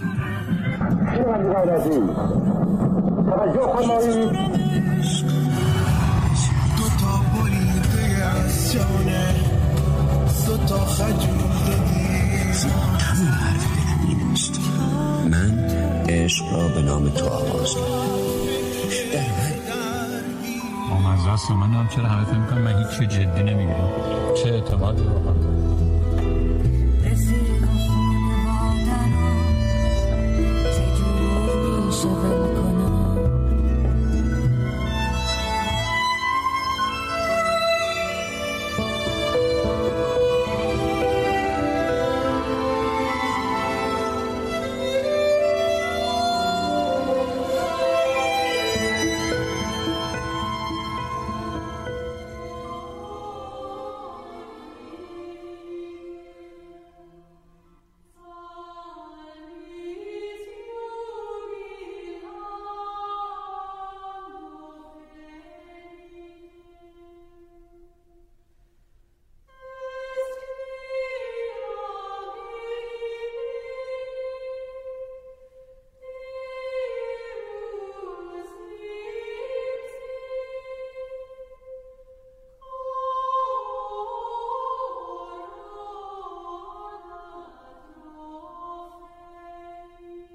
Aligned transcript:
من 0.00 0.08
عشق 16.08 16.52
را 16.52 16.68
به 16.68 16.82
نام 16.82 17.08
تو 17.08 17.26
آغاز 17.26 17.76
آمزه 20.92 21.30
است 21.30 21.50
من 21.50 21.72
هم 21.72 21.88
چرا 21.88 22.04
همه 22.04 22.24
فکر 22.24 22.38
می‌کنم 22.38 22.58
من 22.60 22.78
هیچ 22.78 23.08
جدی 23.08 23.42
نمی‌گیرم. 23.42 23.90
چه 24.42 24.48
اعتمادی 24.48 25.02
واقعا 25.02 25.34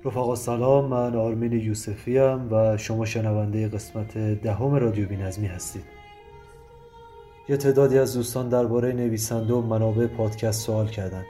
رفقا 0.05 0.35
سلام 0.35 0.85
من 0.85 1.15
آرمین 1.15 1.51
یوسفی 1.51 2.19
ام 2.19 2.53
و 2.53 2.77
شما 2.77 3.05
شنونده 3.05 3.67
قسمت 3.67 4.17
دهم 4.17 4.73
رادیو 4.75 5.07
بینظمی 5.07 5.47
هستید. 5.47 5.83
یه 7.49 7.57
تعدادی 7.57 7.99
از 7.99 8.13
دوستان 8.13 8.49
درباره 8.49 8.93
نویسنده 8.93 9.53
و 9.53 9.61
منابع 9.61 10.07
پادکست 10.07 10.65
سوال 10.65 10.87
کردن. 10.87 11.23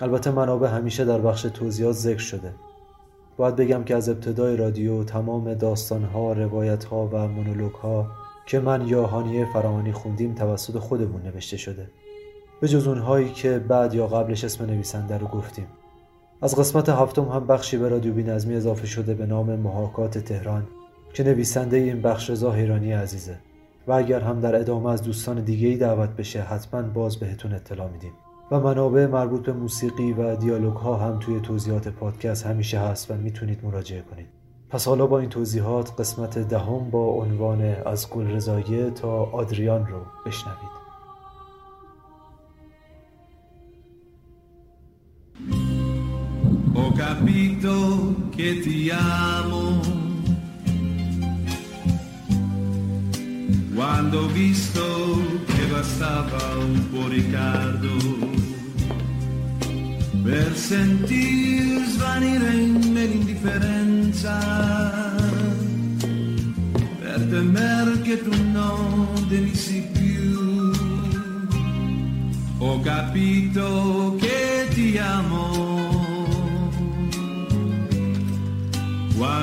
البته 0.00 0.30
منابع 0.30 0.68
همیشه 0.68 1.04
در 1.04 1.18
بخش 1.18 1.42
توضیحات 1.42 1.92
ذکر 1.92 2.18
شده. 2.18 2.54
باید 3.36 3.56
بگم 3.56 3.84
که 3.84 3.96
از 3.96 4.08
ابتدای 4.08 4.56
رادیو 4.56 5.04
تمام 5.04 5.54
داستانها، 5.54 6.32
روایتها 6.32 7.06
و 7.12 7.28
مونولوگها 7.28 8.06
که 8.46 8.60
من 8.60 8.88
یا 8.88 9.06
هانیه 9.06 9.46
فراهانی 9.52 9.92
خوندیم 9.92 10.34
توسط 10.34 10.78
خودمون 10.78 11.22
نوشته 11.22 11.56
شده. 11.56 11.90
به 12.60 12.68
جز 12.68 12.86
اونهایی 12.86 13.32
که 13.32 13.58
بعد 13.58 13.94
یا 13.94 14.06
قبلش 14.06 14.44
اسم 14.44 14.64
نویسنده 14.66 15.18
رو 15.18 15.26
گفتیم. 15.26 15.66
از 16.42 16.56
قسمت 16.56 16.88
هفتم 16.88 17.24
هم 17.24 17.46
بخشی 17.46 17.76
به 17.76 17.88
رادیو 17.88 18.14
بینظمی 18.14 18.54
اضافه 18.54 18.86
شده 18.86 19.14
به 19.14 19.26
نام 19.26 19.56
محاکات 19.56 20.18
تهران 20.18 20.66
که 21.14 21.24
نویسنده 21.24 21.76
این 21.76 22.02
بخش 22.02 22.30
رضا 22.30 22.52
ایرانی 22.52 22.92
عزیزه. 22.92 23.38
و 23.86 23.92
اگر 23.92 24.20
هم 24.20 24.40
در 24.40 24.56
ادامه 24.56 24.90
از 24.90 25.02
دوستان 25.02 25.44
دیگه 25.44 25.68
ای 25.68 25.76
دعوت 25.76 26.10
بشه 26.10 26.42
حتما 26.42 26.82
باز 26.82 27.16
بهتون 27.16 27.54
اطلاع 27.54 27.90
میدیم. 27.90 28.12
و 28.50 28.60
منابع 28.60 29.06
مربوط 29.06 29.42
به 29.42 29.52
موسیقی 29.52 30.12
و 30.12 30.36
دیالوگ 30.36 30.76
ها 30.76 30.96
هم 30.96 31.18
توی 31.18 31.40
توضیحات 31.40 31.88
پادکست 31.88 32.46
همیشه 32.46 32.78
هست 32.78 33.10
و 33.10 33.14
می‌تونید 33.14 33.64
مراجعه 33.64 34.02
کنید. 34.02 34.26
پس 34.70 34.88
حالا 34.88 35.06
با 35.06 35.18
این 35.18 35.28
توضیحات 35.28 36.00
قسمت 36.00 36.38
دهم 36.38 36.90
با 36.90 37.06
عنوان 37.06 37.62
از 37.86 38.10
گل 38.10 38.26
رضایه 38.26 38.90
تا 38.90 39.24
آدریان 39.24 39.86
رو 39.86 40.00
بشنوید. 40.26 40.69
Ho 46.80 46.92
capito 46.92 48.28
che 48.34 48.58
ti 48.60 48.90
amo. 48.90 49.80
Quando 53.74 54.20
ho 54.20 54.26
visto 54.28 55.22
che 55.44 55.66
bastava 55.66 56.56
un 56.56 56.90
po' 56.90 57.06
Riccardo 57.06 57.96
per 60.22 60.56
sentir 60.56 61.84
svanire 61.84 62.52
in 62.54 62.92
me 62.92 63.04
l'indifferenza 63.04 64.38
per 66.98 67.26
temer 67.28 68.00
che 68.02 68.22
tu 68.22 68.34
non 68.52 69.26
venissi 69.28 69.86
più. 69.92 70.72
Ho 72.58 72.80
capito 72.80 74.16
che 74.18 74.69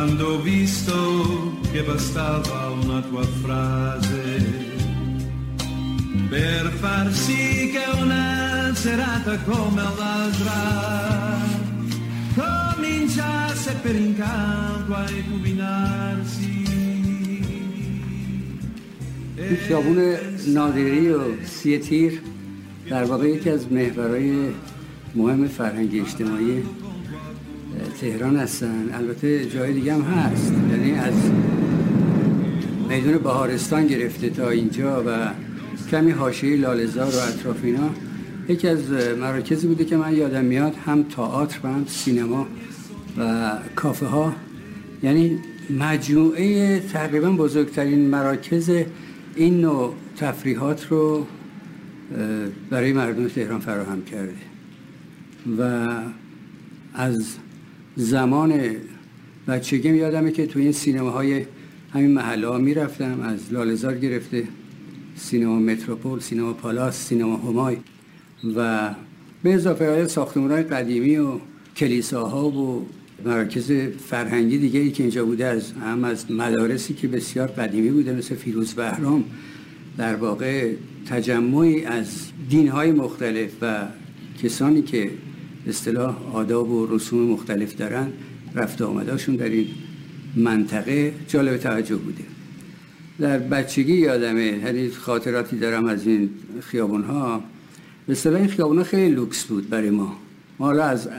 quando 0.07 0.35
ho 0.35 0.41
visto 0.41 1.59
che 1.73 1.83
bastava 1.83 2.69
una 2.69 3.01
tua 3.01 3.23
frase 3.23 4.45
per 6.29 6.71
far 6.79 7.11
sì 7.11 7.71
che 7.73 7.83
una 8.01 8.71
serata 8.73 9.37
come 9.39 9.81
l'altra 9.81 10.59
cominciasse 12.35 13.75
per 13.81 13.95
incanto 13.95 14.93
a 14.93 15.09
illuminarsi. 15.09 16.55
این 19.37 19.55
خیابون 19.55 20.15
نادری 20.47 21.09
و 21.09 21.19
سی 21.45 21.77
تیر 21.77 22.21
در 22.89 23.03
واقع 23.03 23.27
یکی 23.29 23.49
از 23.49 23.71
محورهای 23.71 24.49
مهم 25.15 25.47
فرهنگ 25.47 26.01
اجتماعی 26.05 26.63
تهران 28.01 28.37
هستن. 28.37 28.89
البته 28.93 29.45
جای 29.45 29.73
دیگه 29.73 29.93
هم 29.93 30.01
هست. 30.01 30.53
یعنی 30.71 30.91
از 30.91 31.13
میدون 32.89 33.17
بهارستان 33.17 33.87
گرفته 33.87 34.29
تا 34.29 34.49
اینجا 34.49 35.03
و 35.07 35.29
کمی 35.91 36.11
حاشیه 36.11 36.57
لالزار 36.57 37.07
و 37.07 37.19
اطراف 37.19 37.63
اینا. 37.63 37.89
یکی 38.49 38.67
از 38.67 38.91
مراکزی 39.19 39.67
بوده 39.67 39.85
که 39.85 39.97
من 39.97 40.15
یادم 40.15 40.45
میاد 40.45 40.75
هم 40.85 41.03
تئاتر 41.03 41.59
و 41.63 41.67
هم 41.67 41.85
سینما 41.87 42.47
و 43.17 43.51
کافه 43.75 44.05
ها 44.05 44.33
یعنی 45.03 45.39
مجموعه 45.79 46.79
تقریبا 46.79 47.31
بزرگترین 47.31 48.09
مراکز 48.09 48.71
این 49.35 49.61
نوع 49.61 49.93
تفریحات 50.17 50.87
رو 50.87 51.27
برای 52.69 52.93
مردم 52.93 53.27
تهران 53.27 53.59
فراهم 53.59 54.01
کرده. 54.01 54.33
و 55.59 55.85
از 56.93 57.35
زمان 57.97 58.61
بچگیم 59.47 59.95
یادمه 59.95 60.31
که 60.31 60.45
تو 60.45 60.59
این 60.59 60.71
سینماهای 60.71 61.45
همین 61.93 62.11
محله 62.11 62.47
ها 62.47 62.57
می‌رفتم 62.57 63.21
از 63.21 63.53
لالزار 63.53 63.97
گرفته 63.97 64.43
سینما 65.15 65.59
متروپول 65.59 66.19
سینما 66.19 66.53
پالاس 66.53 67.07
سینما 67.07 67.37
همای 67.37 67.77
و 68.55 68.89
به 69.43 69.53
اضافه 69.53 69.89
های 69.89 70.07
ساختمان 70.07 70.51
های 70.51 70.63
قدیمی 70.63 71.17
و 71.17 71.39
کلیساها 71.75 72.49
و 72.49 72.87
مراکز 73.25 73.71
فرهنگی 74.09 74.57
دیگه 74.57 74.79
ای 74.79 74.91
که 74.91 75.03
اینجا 75.03 75.25
بوده 75.25 75.45
از 75.45 75.71
هم 75.71 76.03
از 76.03 76.31
مدارسی 76.31 76.93
که 76.93 77.07
بسیار 77.07 77.47
قدیمی 77.47 77.89
بوده 77.89 78.13
مثل 78.13 78.35
فیروز 78.35 78.73
بهرام 78.73 79.23
در 79.97 80.15
واقع 80.15 80.73
تجمعی 81.09 81.85
از 81.85 82.07
دینهای 82.49 82.91
مختلف 82.91 83.49
و 83.61 83.87
کسانی 84.43 84.81
که 84.81 85.11
اصطلاح 85.69 86.35
آداب 86.35 86.69
و 86.69 86.95
رسوم 86.95 87.19
مختلف 87.19 87.75
دارن. 87.75 88.07
رفت 88.55 88.81
آمداشون 88.81 89.35
در 89.35 89.49
این 89.49 89.67
منطقه 90.35 91.13
جالب 91.27 91.57
توجه 91.57 91.95
بوده. 91.95 92.23
در 93.19 93.39
بچگی 93.39 93.93
یادمه 93.93 94.43
یعنی 94.43 94.89
خاطراتی 94.89 95.57
دارم 95.57 95.85
از 95.85 96.07
این 96.07 96.29
خیابون 96.61 97.03
ها 97.03 97.43
به 98.07 98.13
اصطلاح 98.13 98.39
این 98.39 98.49
خیابون 98.49 98.77
ها 98.77 98.83
خیلی 98.83 99.15
لوکس 99.15 99.43
بود 99.43 99.69
برای 99.69 99.89
ما. 99.89 100.15
ما 100.59 100.65
حالا 100.65 100.83
از 100.83 101.09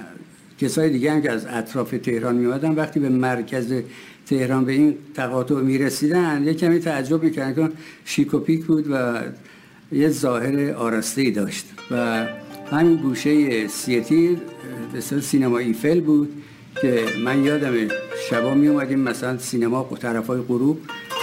کسای 0.61 0.91
دیگه 0.91 1.13
هم 1.13 1.23
که 1.23 1.31
از 1.31 1.47
اطراف 1.47 1.91
تهران 1.91 2.37
میمدن 2.37 2.75
وقتی 2.75 3.01
به 3.01 3.09
مرکز 3.09 3.73
تهران 4.27 4.65
به 4.65 4.73
این 4.73 4.95
تقاطع 5.15 5.55
می‌رسیدن 5.55 6.45
یه 6.45 6.55
کمی 6.55 6.79
تعجب 6.79 7.23
می‌کردن 7.23 7.69
که 7.69 7.73
شیک 8.05 8.35
و 8.35 8.39
پیک 8.39 8.65
بود 8.65 8.87
و 8.91 9.23
یه 9.93 10.09
ظاهر 10.09 10.73
آراسته 10.73 11.31
داشت. 11.31 11.67
و 11.91 12.27
همین 12.71 12.97
گوشه 12.97 13.67
سی 13.69 13.97
تیر 13.97 14.39
به 14.93 15.01
سینما 15.01 15.59
ایفل 15.59 16.01
بود 16.01 16.43
که 16.81 17.05
من 17.25 17.45
یادم 17.45 17.73
شبا 18.31 18.55
می 18.55 18.69
اومدیم 18.69 18.99
مثلا 18.99 19.39
سینما 19.39 19.83
طرف 20.01 20.27
های 20.27 20.41
غروب 20.41 20.79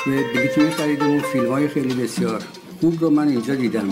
و 0.07 0.09
بلیت 0.09 0.57
می 0.57 0.69
خریدیم 0.69 1.17
و 1.17 1.19
فیلم 1.19 1.49
های 1.49 1.67
خیلی 1.67 1.93
بسیار 1.93 2.41
خوب 2.81 3.01
رو 3.01 3.09
من 3.09 3.27
اینجا 3.27 3.55
دیدم. 3.55 3.89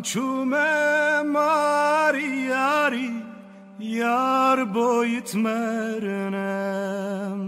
Gançume 0.00 1.22
mari 1.24 2.48
yari 2.48 3.10
Yar 3.78 4.74
boyut 4.74 5.34
mernem. 5.34 7.40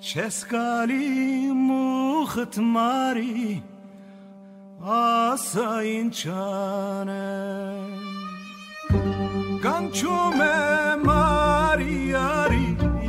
Çeskali 0.00 1.52
muhit 1.52 2.58
mari 2.58 3.62
Asayın 4.86 6.10
çanem 6.10 7.90
Gançume 9.62 10.96
mari 11.04 12.06
yari 12.06 12.66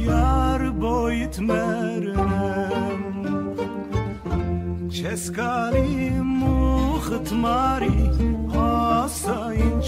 Yar 0.07 0.81
boyut 0.81 1.39
mernem. 1.39 2.99
Çeskali 4.91 6.29
ختماری 7.08 8.10
آسا 8.58 9.48
این 9.48 9.80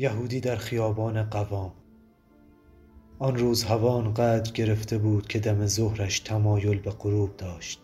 یهودی 0.00 0.40
در 0.40 0.56
خیابان 0.56 1.22
قوام. 1.22 1.72
آن 3.18 3.36
روز 3.36 3.64
هوا 3.64 4.00
قدر 4.00 4.52
گرفته 4.52 4.98
بود 4.98 5.28
که 5.28 5.38
دم 5.38 5.66
ظهرش 5.66 6.20
تمایل 6.20 6.78
به 6.78 6.90
غروب 6.90 7.36
داشت. 7.36 7.80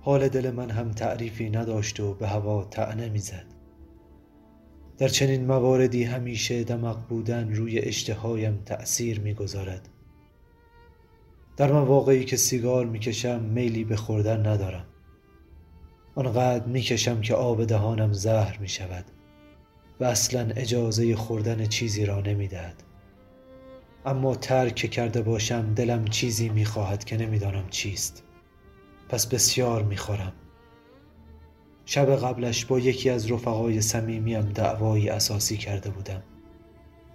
حال 0.00 0.28
دل 0.28 0.50
من 0.50 0.70
هم 0.70 0.90
تعریفی 0.90 1.50
نداشت 1.50 2.00
و 2.00 2.14
به 2.14 2.28
هوا 2.28 2.64
طعنه 2.64 3.08
می‌زد. 3.08 3.44
در 4.98 5.08
چنین 5.08 5.46
مواردی 5.46 6.04
همیشه 6.04 6.64
دمق 6.64 7.08
بودن 7.08 7.54
روی 7.54 7.78
اشتهایم 7.78 8.62
تأثیر 8.66 9.20
می‌گذارد. 9.20 9.88
در 11.56 11.72
مواقعی 11.72 12.24
که 12.24 12.36
سیگار 12.36 12.86
می‌کشم 12.86 13.40
میلی 13.40 13.84
به 13.84 13.96
خوردن 13.96 14.46
ندارم. 14.46 14.86
آنقدر 16.14 16.66
می‌کشم 16.66 17.20
که 17.20 17.34
آب 17.34 17.64
دهانم 17.64 18.12
زهر 18.12 18.58
می‌شود. 18.60 19.04
و 20.00 20.04
اصلا 20.04 20.50
اجازه 20.56 21.16
خوردن 21.16 21.66
چیزی 21.66 22.06
را 22.06 22.20
نمی‌دهد. 22.20 22.82
اما 24.06 24.34
ترک 24.34 24.74
کرده 24.74 25.22
باشم 25.22 25.74
دلم 25.74 26.04
چیزی 26.04 26.48
می‌خواهد 26.48 27.04
که 27.04 27.16
نمی‌دانم 27.16 27.68
چیست. 27.70 28.22
پس 29.08 29.26
بسیار 29.26 29.82
می‌خورم. 29.82 30.32
شب 31.84 32.16
قبلش 32.16 32.64
با 32.64 32.78
یکی 32.78 33.10
از 33.10 33.32
رفقای 33.32 33.80
صمیمیم 33.80 34.40
دعوایی 34.40 35.08
اساسی 35.08 35.56
کرده 35.56 35.90
بودم. 35.90 36.22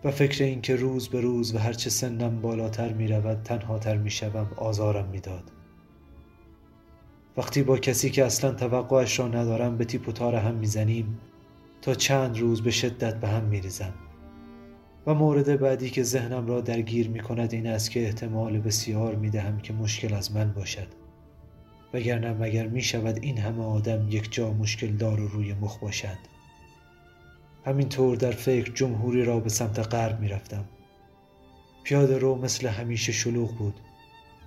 و 0.04 0.12
فکر 0.12 0.44
اینکه 0.44 0.76
روز 0.76 1.08
به 1.08 1.22
روز 1.22 1.56
و 1.56 1.58
هرچه 1.58 1.90
سنم 1.90 2.42
بالاتر 2.42 2.94
می 2.94 3.08
رود 3.08 3.42
تنها 3.44 3.80
تر 3.80 3.98
می 3.98 4.12
شوم 4.12 4.52
آزارم 4.56 5.10
می‌داد. 5.10 5.52
وقتی 7.38 7.64
با 7.64 7.78
کسی 7.78 8.10
که 8.10 8.26
اصلا 8.26 8.52
توقعش 8.52 9.20
را 9.20 9.28
ندارم 9.28 9.78
به 9.78 9.86
تیپ 9.86 10.10
و 10.10 10.12
تار 10.12 10.36
هم 10.36 10.56
می‌زنیم 10.56 11.20
تا 11.86 11.94
چند 11.94 12.40
روز 12.40 12.62
به 12.62 12.72
شدت 12.72 13.16
به 13.20 13.28
هم 13.28 13.44
میریزم. 13.44 13.94
و 15.08 15.14
مورد 15.14 15.60
بعدی 15.60 15.90
که 15.90 16.04
ذهنم 16.04 16.48
را 16.48 16.62
درگیر 16.62 17.10
می 17.10 17.20
کند 17.20 17.54
این 17.54 17.68
است 17.68 17.92
که 17.92 18.06
احتمال 18.06 18.60
بسیار 18.60 19.15
می 19.15 19.30
دهم 19.30 19.60
که 19.60 19.74
مشکل 19.74 20.13
از 20.13 20.32
من 20.32 20.51
باشد. 20.54 20.88
وگرنه 21.94 22.34
مگر 22.34 22.68
می 22.68 22.82
شود 22.82 23.20
این 23.22 23.38
همه 23.38 23.63
آدم 23.63 24.08
یک 24.10 24.32
جا 24.32 24.54
مشکل 24.54 24.88
دار 24.88 25.20
و 25.20 25.27
روی 25.27 25.54
مخ 25.54 25.77
باشند 25.77 26.18
همینطور 27.65 28.15
در 28.15 28.32
فکر 28.32 28.72
جمهوری 28.72 29.25
را 29.25 29.39
به 29.39 29.50
سمت 29.50 29.80
غرب 29.80 30.20
می 30.20 30.27
رفتم 30.27 30.65
پیاده 31.84 32.18
رو 32.18 32.36
مثل 32.36 32.68
همیشه 32.68 33.12
شلوغ 33.12 33.56
بود. 33.56 33.80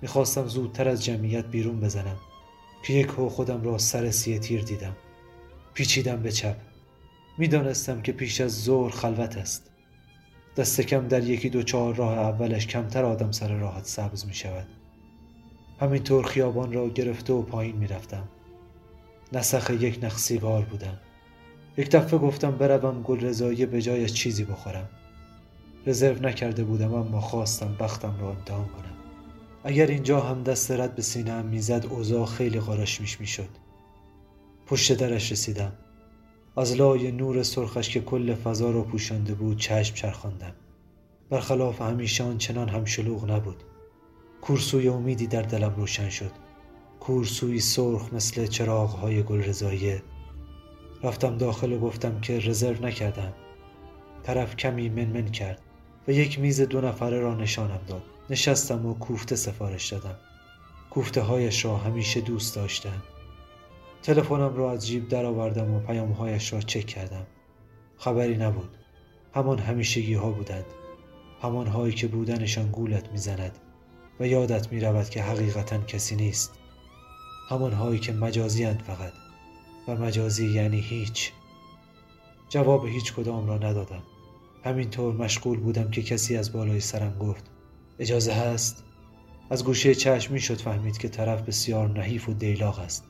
می‌خواستم 0.01 0.47
زودتر 0.47 0.87
از 0.87 1.05
جمعیت 1.05 1.45
بیرون 1.45 1.79
بزنم 1.79 2.17
که 2.83 2.93
یک 2.93 3.07
هو 3.07 3.29
خودم 3.29 3.63
را 3.63 3.77
سر 3.77 4.11
سی 4.11 4.39
تیر 4.39 4.61
دیدم. 4.61 4.95
پیچیدم 5.73 6.21
به 6.21 6.31
چپ. 6.31 6.68
می‌دانستم 7.39 8.01
که 8.01 8.11
پیش 8.11 8.41
از 8.41 8.63
ظهر 8.63 8.89
خلوت 8.89 9.37
است. 9.37 9.71
دست 10.57 10.81
کم 10.81 11.07
در 11.07 11.23
یکی 11.23 11.49
دو 11.49 11.63
چهار 11.63 11.95
راه 11.95 12.17
اولش 12.17 12.67
کمتر 12.67 13.05
آدم 13.05 13.31
سر 13.31 13.57
راحت 13.57 13.85
سبز 13.85 14.25
می 14.25 14.33
شود 14.33 14.67
همینطور 15.81 16.25
خیابان 16.25 16.73
را 16.73 16.89
گرفته 16.89 17.33
و 17.33 17.41
پایین 17.41 17.75
می 17.75 17.87
رفتم 17.87 18.23
نسخ 19.33 19.69
یک 19.69 19.99
نخ 20.03 20.17
سیگار 20.17 20.61
بودم. 20.65 20.97
یک 21.77 21.89
دفعه 21.89 22.19
گفتم 22.19 22.51
بروم 22.51 23.01
گل 23.01 23.19
رضایی 23.19 23.65
به 23.65 23.81
جایش 23.81 24.13
چیزی 24.13 24.43
بخورم. 24.43 24.89
رزرو 25.87 26.27
نکرده 26.27 26.63
بودم 26.63 26.93
اما 26.93 27.21
خواستم 27.21 27.75
بختم 27.79 28.17
را 28.21 28.29
امتحان 28.29 28.65
کنم. 28.65 28.95
اگر 29.63 29.87
اینجا 29.87 30.19
هم 30.19 30.43
دست 30.43 30.71
رد 30.71 30.95
به 30.95 31.01
سینه 31.01 31.31
هم 31.31 31.45
می‌زد 31.45 31.85
اوضاع 31.89 32.25
خیلی 32.25 32.59
قارش 32.59 33.01
میش 33.01 33.19
می‌شد. 33.19 33.49
پشت 34.67 34.93
درش 34.93 35.31
رسیدم. 35.31 35.71
از 36.57 36.75
لای 36.75 37.11
نور 37.11 37.43
سرخش 37.43 37.89
که 37.89 38.01
کل 38.01 38.35
فضا 38.35 38.71
را 38.71 38.81
پوشانده 38.81 39.33
بود 39.33 39.57
چشم 39.57 39.95
چرخاندم. 39.95 40.53
برخلاف 41.29 41.81
همیشه 41.81 42.23
آنچنان 42.23 42.69
هم 42.69 42.85
شلوغ 42.85 43.31
نبود. 43.31 43.63
کورسوی 44.41 44.87
امیدی 44.87 45.27
در 45.27 45.41
دلم 45.41 45.75
روشن 45.75 46.09
شد. 46.09 46.31
کورسوی 46.99 47.59
سرخ 47.59 48.13
مثل 48.13 48.47
چراغهای 48.47 49.23
گل 49.23 49.43
رضایه 49.43 50.03
رفتم 51.03 51.37
داخل 51.37 51.73
و 51.73 51.79
گفتم 51.79 52.21
که 52.21 52.39
رزرو 52.39 52.85
نکردم. 52.85 53.33
طرف 54.23 54.55
کمی 54.55 54.89
منمن 54.89 55.25
کرد 55.31 55.61
و 56.07 56.11
یک 56.11 56.39
میز 56.39 56.61
دو 56.61 56.81
نفره 56.81 57.19
را 57.19 57.35
نشانم 57.35 57.79
داد. 57.87 58.03
نشستم 58.29 58.85
و 58.85 58.93
کوفته 58.93 59.35
سفارش 59.35 59.93
دادم. 59.93 60.15
کوفته 60.89 61.21
هایش 61.21 61.65
را 61.65 61.77
همیشه 61.77 62.21
دوست 62.21 62.55
داشتم. 62.55 63.03
تلفنم 64.03 64.55
را 64.55 64.71
از 64.71 64.87
جیب 64.87 65.07
درآوردم 65.07 65.73
و 65.73 65.79
پیامهایش 65.79 66.53
را 66.53 66.61
چک 66.61 66.85
کردم. 66.85 67.27
خبری 67.97 68.37
نبود. 68.37 68.77
همان 69.33 69.59
همیشگی 69.59 70.13
ها 70.13 70.31
بودند. 70.31 70.65
همان 71.41 71.67
هایی 71.67 71.93
که 71.93 72.07
بودنشان 72.07 72.71
گولت 72.71 73.11
می‌زند 73.11 73.51
و 74.19 74.27
یادت 74.27 74.71
می 74.71 74.79
رود 74.79 75.09
که 75.09 75.23
حقیقتا 75.23 75.77
کسی 75.77 76.15
نیست. 76.15 76.53
همان 77.49 77.73
هایی 77.73 77.99
که 77.99 78.13
مجازی 78.13 78.73
فقط 78.73 79.13
و 79.87 79.95
مجازی 79.95 80.47
یعنی 80.47 80.79
هیچ. 80.79 81.31
جواب 82.49 82.87
هیچ 82.87 83.13
کدام 83.13 83.47
را 83.47 83.57
ندادم. 83.57 84.03
همینطور 84.63 85.13
مشغول 85.13 85.59
بودم 85.59 85.91
که 85.91 86.01
کسی 86.01 86.37
از 86.37 86.53
بالای 86.53 86.79
سرم 86.79 87.17
گفت 87.19 87.43
اجازه 87.99 88.33
هست؟ 88.33 88.83
از 89.49 89.63
گوشه 89.63 89.95
چشم 89.95 90.37
شد 90.37 90.61
فهمید 90.61 90.97
که 90.97 91.09
طرف 91.09 91.41
بسیار 91.41 91.89
نحیف 91.89 92.29
و 92.29 92.33
دیلاغ 92.33 92.79
است. 92.79 93.08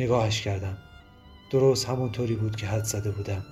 نگاهش 0.00 0.40
کردم. 0.40 0.78
درست 1.50 1.88
همونطوری 1.88 2.34
بود 2.34 2.56
که 2.56 2.66
حد 2.66 2.84
زده 2.84 3.10
بودم. 3.10 3.44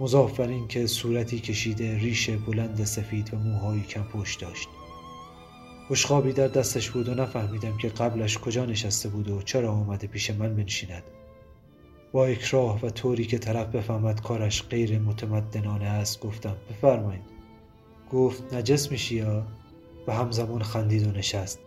مضاف 0.00 0.40
بر 0.40 0.48
این 0.48 0.68
که 0.68 0.86
صورتی 0.86 1.40
کشیده 1.40 1.98
ریش 1.98 2.30
بلند 2.30 2.84
سفید 2.84 3.34
و 3.34 3.36
موهایی 3.36 3.82
کم 3.82 4.02
پشت 4.02 4.40
داشت. 4.40 4.68
بشقابی 5.90 6.32
در 6.32 6.48
دستش 6.48 6.90
بود 6.90 7.08
و 7.08 7.14
نفهمیدم 7.14 7.76
که 7.76 7.88
قبلش 7.88 8.38
کجا 8.38 8.66
نشسته 8.66 9.08
بود 9.08 9.30
و 9.30 9.42
چرا 9.42 9.72
آمده 9.72 10.06
پیش 10.06 10.30
من 10.30 10.56
بنشیند. 10.56 11.02
با 12.12 12.26
اکراه 12.26 12.80
و 12.84 12.90
طوری 12.90 13.24
که 13.24 13.38
طرف 13.38 13.66
بفهمد 13.66 14.22
کارش 14.22 14.62
غیر 14.62 14.98
متمدنانه 14.98 15.84
است 15.86 16.20
گفتم 16.20 16.56
بفرمایید. 16.70 17.24
گفت 18.12 18.54
نجس 18.54 18.90
میشی 18.90 19.14
یا؟ 19.14 19.46
و 20.06 20.14
همزمان 20.14 20.62
خندید 20.62 21.06
و 21.06 21.10
نشست. 21.10 21.58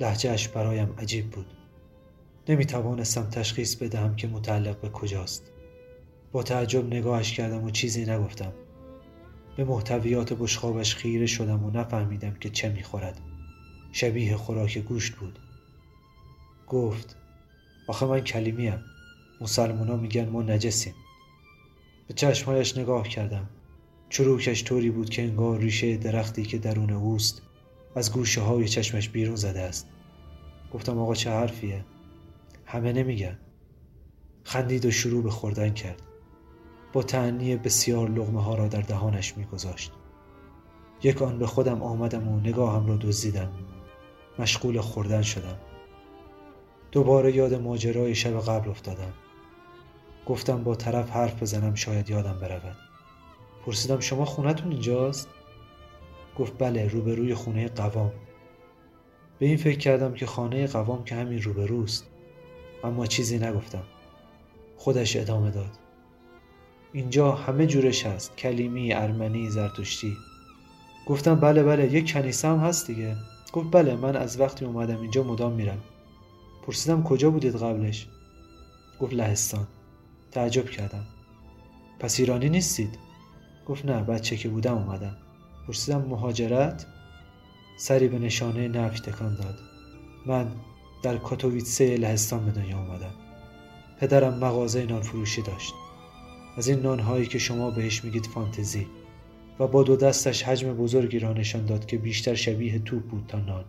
لحجهش 0.00 0.48
برایم 0.48 0.94
عجیب 0.98 1.30
بود. 1.30 1.61
نمی 2.48 2.66
توانستم 2.66 3.30
تشخیص 3.30 3.74
بدهم 3.74 4.16
که 4.16 4.28
متعلق 4.28 4.80
به 4.80 4.88
کجاست. 4.88 5.52
با 6.32 6.42
تعجب 6.42 6.86
نگاهش 6.86 7.32
کردم 7.32 7.64
و 7.64 7.70
چیزی 7.70 8.04
نگفتم. 8.04 8.52
به 9.56 9.64
محتویات 9.64 10.32
بشخابش 10.32 10.94
خیره 10.94 11.26
شدم 11.26 11.64
و 11.64 11.70
نفهمیدم 11.70 12.34
که 12.34 12.50
چه 12.50 12.68
می‌خورد. 12.68 13.20
شبیه 13.92 14.36
خوراک 14.36 14.78
گوشت 14.78 15.14
بود. 15.14 15.38
گفت 16.68 17.16
آخه 17.88 18.06
من 18.06 18.20
کلیمیم. 18.20 18.80
مسلمونا 19.40 19.96
میگن 19.96 20.28
ما 20.28 20.42
نجسیم. 20.42 20.94
به 22.08 22.14
چشمهایش 22.14 22.78
نگاه 22.78 23.08
کردم. 23.08 23.48
چروکش 24.08 24.64
طوری 24.64 24.90
بود 24.90 25.10
که 25.10 25.22
انگار 25.22 25.58
ریشه 25.58 25.96
درختی 25.96 26.42
که 26.42 26.58
درون 26.58 26.90
اوست 26.90 27.42
از 27.96 28.12
گوشه 28.12 28.40
های 28.40 28.68
چشمش 28.68 29.08
بیرون 29.08 29.36
زده 29.36 29.60
است. 29.60 29.88
گفتم 30.72 30.98
آقا 30.98 31.14
چه 31.14 31.30
حرفیه؟ 31.30 31.84
همه 32.72 32.92
نمیگن. 32.92 33.38
خندید 34.44 34.84
و 34.84 34.90
شروع 34.90 35.22
به 35.22 35.30
خوردن 35.30 35.70
کرد. 35.70 36.02
با 36.92 37.02
تعنی 37.02 37.56
بسیار 37.56 38.10
لغمه 38.10 38.42
ها 38.42 38.54
را 38.54 38.68
در 38.68 38.80
دهانش 38.80 39.36
میگذاشت. 39.36 39.92
یک 41.02 41.22
آن 41.22 41.38
به 41.38 41.46
خودم 41.46 41.82
آمدم 41.82 42.28
و 42.28 42.40
نگاهم 42.40 42.86
را 42.86 42.96
دزدیدم. 42.96 43.50
مشغول 44.38 44.80
خوردن 44.80 45.22
شدم. 45.22 45.56
دوباره 46.92 47.36
یاد 47.36 47.54
ماجرای 47.54 48.14
شب 48.14 48.40
قبل 48.40 48.70
افتادم. 48.70 49.12
گفتم 50.26 50.64
با 50.64 50.74
طرف 50.74 51.10
حرف 51.10 51.42
بزنم 51.42 51.74
شاید 51.74 52.10
یادم 52.10 52.38
برود. 52.38 52.76
پرسیدم 53.66 54.00
شما 54.00 54.24
خونتون 54.24 54.72
اینجاست؟ 54.72 55.28
گفت 56.38 56.52
بله 56.58 56.88
روبروی 56.88 57.34
خونه 57.34 57.68
قوام. 57.68 58.12
به 59.38 59.46
این 59.46 59.56
فکر 59.56 59.78
کردم 59.78 60.14
که 60.14 60.26
خانه 60.26 60.66
قوام 60.66 61.04
که 61.04 61.14
همین 61.14 61.42
روبروست. 61.42 62.11
اما 62.84 63.06
چیزی 63.06 63.38
نگفتم. 63.38 63.82
خودش 64.76 65.16
ادامه 65.16 65.50
داد. 65.50 65.78
اینجا 66.92 67.32
همه 67.32 67.66
جورش 67.66 68.06
هست. 68.06 68.36
کلیمی 68.36 68.92
ارمنی 68.92 69.50
زرتشتی. 69.50 70.16
گفتم 71.06 71.34
بله 71.34 71.62
بله 71.62 71.92
یک 71.92 72.12
کنیسه 72.12 72.48
هم 72.48 72.58
هست 72.58 72.86
دیگه. 72.86 73.16
گفت 73.52 73.70
بله 73.70 73.96
من 73.96 74.16
از 74.16 74.40
وقتی 74.40 74.64
اومدم 74.64 75.00
اینجا 75.00 75.22
مدام 75.22 75.52
میرم. 75.52 75.78
پرسیدم 76.66 77.02
کجا 77.02 77.30
بودید 77.30 77.56
قبلش؟ 77.56 78.08
گفت 79.00 79.14
لهستان. 79.14 79.66
تعجب 80.30 80.70
کردم. 80.70 81.06
پس 82.00 82.20
ایرانی 82.20 82.48
نیستید؟ 82.48 82.98
گفت 83.66 83.84
نه 83.86 84.02
بچه 84.02 84.36
که 84.36 84.48
بودم 84.48 84.74
اومدم. 84.74 85.16
پرسیدم 85.66 86.02
مهاجرت؟ 86.02 86.86
سری 87.78 88.08
به 88.08 88.18
نشانه 88.18 88.68
نفی 88.68 88.98
تکان 88.98 89.34
داد. 89.34 89.58
من 90.26 90.50
در 91.02 91.16
کاتوویتسه 91.16 91.96
لهستان 91.96 92.44
به 92.44 92.50
دنیا 92.50 92.76
آمدم 92.76 93.14
پدرم 94.00 94.34
مغازه 94.38 94.86
نان 94.86 95.02
فروشی 95.02 95.42
داشت. 95.42 95.74
از 96.56 96.68
این 96.68 96.80
نانهایی 96.80 97.26
که 97.26 97.38
شما 97.38 97.70
بهش 97.70 98.04
میگید 98.04 98.26
فانتزی 98.26 98.86
و 99.60 99.66
با 99.66 99.82
دو 99.82 99.96
دستش 99.96 100.42
حجم 100.42 100.74
بزرگی 100.74 101.18
را 101.18 101.32
نشان 101.32 101.66
داد 101.66 101.86
که 101.86 101.98
بیشتر 101.98 102.34
شبیه 102.34 102.78
توپ 102.78 103.02
بود 103.02 103.24
تا 103.28 103.38
نان. 103.38 103.64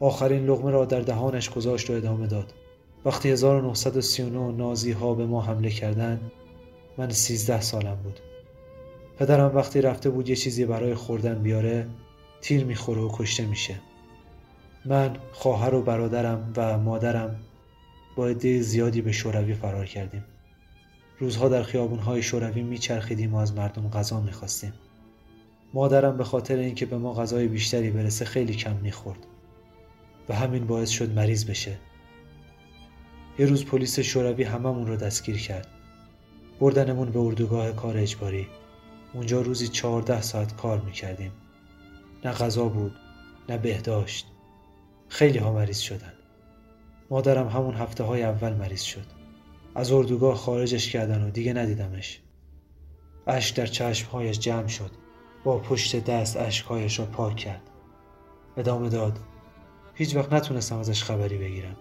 آخرین 0.00 0.46
لغمه 0.46 0.70
را 0.70 0.84
در 0.84 1.00
دهانش 1.00 1.50
گذاشت 1.50 1.90
و 1.90 1.92
ادامه 1.92 2.26
داد. 2.26 2.52
وقتی 3.04 3.30
1939 3.30 4.52
نازی 4.52 4.92
ها 4.92 5.14
به 5.14 5.26
ما 5.26 5.40
حمله 5.40 5.70
کردند 5.70 6.32
من 6.98 7.10
13 7.10 7.60
سالم 7.60 7.98
بود. 8.04 8.20
پدرم 9.18 9.56
وقتی 9.56 9.80
رفته 9.80 10.10
بود 10.10 10.28
یه 10.28 10.36
چیزی 10.36 10.64
برای 10.64 10.94
خوردن 10.94 11.42
بیاره 11.42 11.86
تیر 12.40 12.64
می‌خوره 12.64 13.00
و 13.00 13.10
کشته 13.12 13.46
میشه. 13.46 13.80
من 14.84 15.16
خواهر 15.32 15.74
و 15.74 15.82
برادرم 15.82 16.52
و 16.56 16.78
مادرم 16.78 17.36
با 18.16 18.26
عده 18.26 18.60
زیادی 18.60 19.02
به 19.02 19.12
شوروی 19.12 19.54
فرار 19.54 19.86
کردیم. 19.86 20.24
روزها 21.18 21.48
در 21.48 21.62
خیابونهای 21.62 22.22
شوروی 22.22 22.62
میچرخیدیم 22.62 23.34
و 23.34 23.36
از 23.36 23.54
مردم 23.54 23.88
غذا 23.88 24.20
می‌خواستیم. 24.20 24.72
مادرم 25.74 26.16
به 26.16 26.24
خاطر 26.24 26.56
اینکه 26.56 26.86
به 26.86 26.98
ما 26.98 27.14
غذای 27.14 27.48
بیشتری 27.48 27.90
برسه 27.90 28.24
خیلی 28.24 28.54
کم 28.54 28.76
می‌خورد 28.76 29.26
و 30.28 30.34
همین 30.34 30.66
باعث 30.66 30.90
شد 30.90 31.14
مریض 31.14 31.44
بشه. 31.44 31.78
یه 33.38 33.46
روز 33.46 33.64
پلیس 33.64 34.00
شوروی 34.00 34.44
هممون 34.44 34.86
رو 34.86 34.96
دستگیر 34.96 35.36
کرد. 35.36 35.68
بردنمون 36.60 37.10
به 37.10 37.18
اردوگاه 37.18 37.72
کار 37.72 37.96
اجباری. 37.96 38.46
اونجا 39.14 39.40
روزی 39.40 39.68
چهارده 39.68 40.22
ساعت 40.22 40.56
کار 40.56 40.80
می‌کردیم. 40.80 41.32
نه 42.24 42.32
غذا 42.32 42.68
بود 42.68 42.92
نه 43.48 43.58
بهداشت. 43.58 44.26
خیلی 45.10 45.38
ها 45.38 45.52
مریض 45.52 45.78
شدن. 45.78 46.12
مادرم 47.10 47.48
همون 47.48 47.74
هفته 47.74 48.04
های 48.04 48.22
اول 48.22 48.52
مریض 48.52 48.82
شد. 48.82 49.06
از 49.74 49.92
اردوگاه 49.92 50.34
خارجش 50.34 50.92
کردن 50.92 51.22
و 51.22 51.30
دیگه 51.30 51.52
ندیدمش. 51.52 52.20
اشک 53.26 53.56
در 53.56 53.66
چشمهایش 53.66 54.38
جمع 54.38 54.66
شد. 54.66 54.90
با 55.44 55.58
پشت 55.58 56.04
دست 56.04 56.36
اشکهایش 56.36 56.98
را 56.98 57.04
پاک 57.04 57.36
کرد. 57.36 57.62
ادامه 58.56 58.88
داد 58.88 59.18
هیچ 59.94 60.16
وقت 60.16 60.32
نتونستم 60.32 60.78
ازش 60.78 61.04
خبری 61.04 61.38
بگیرم. 61.38 61.76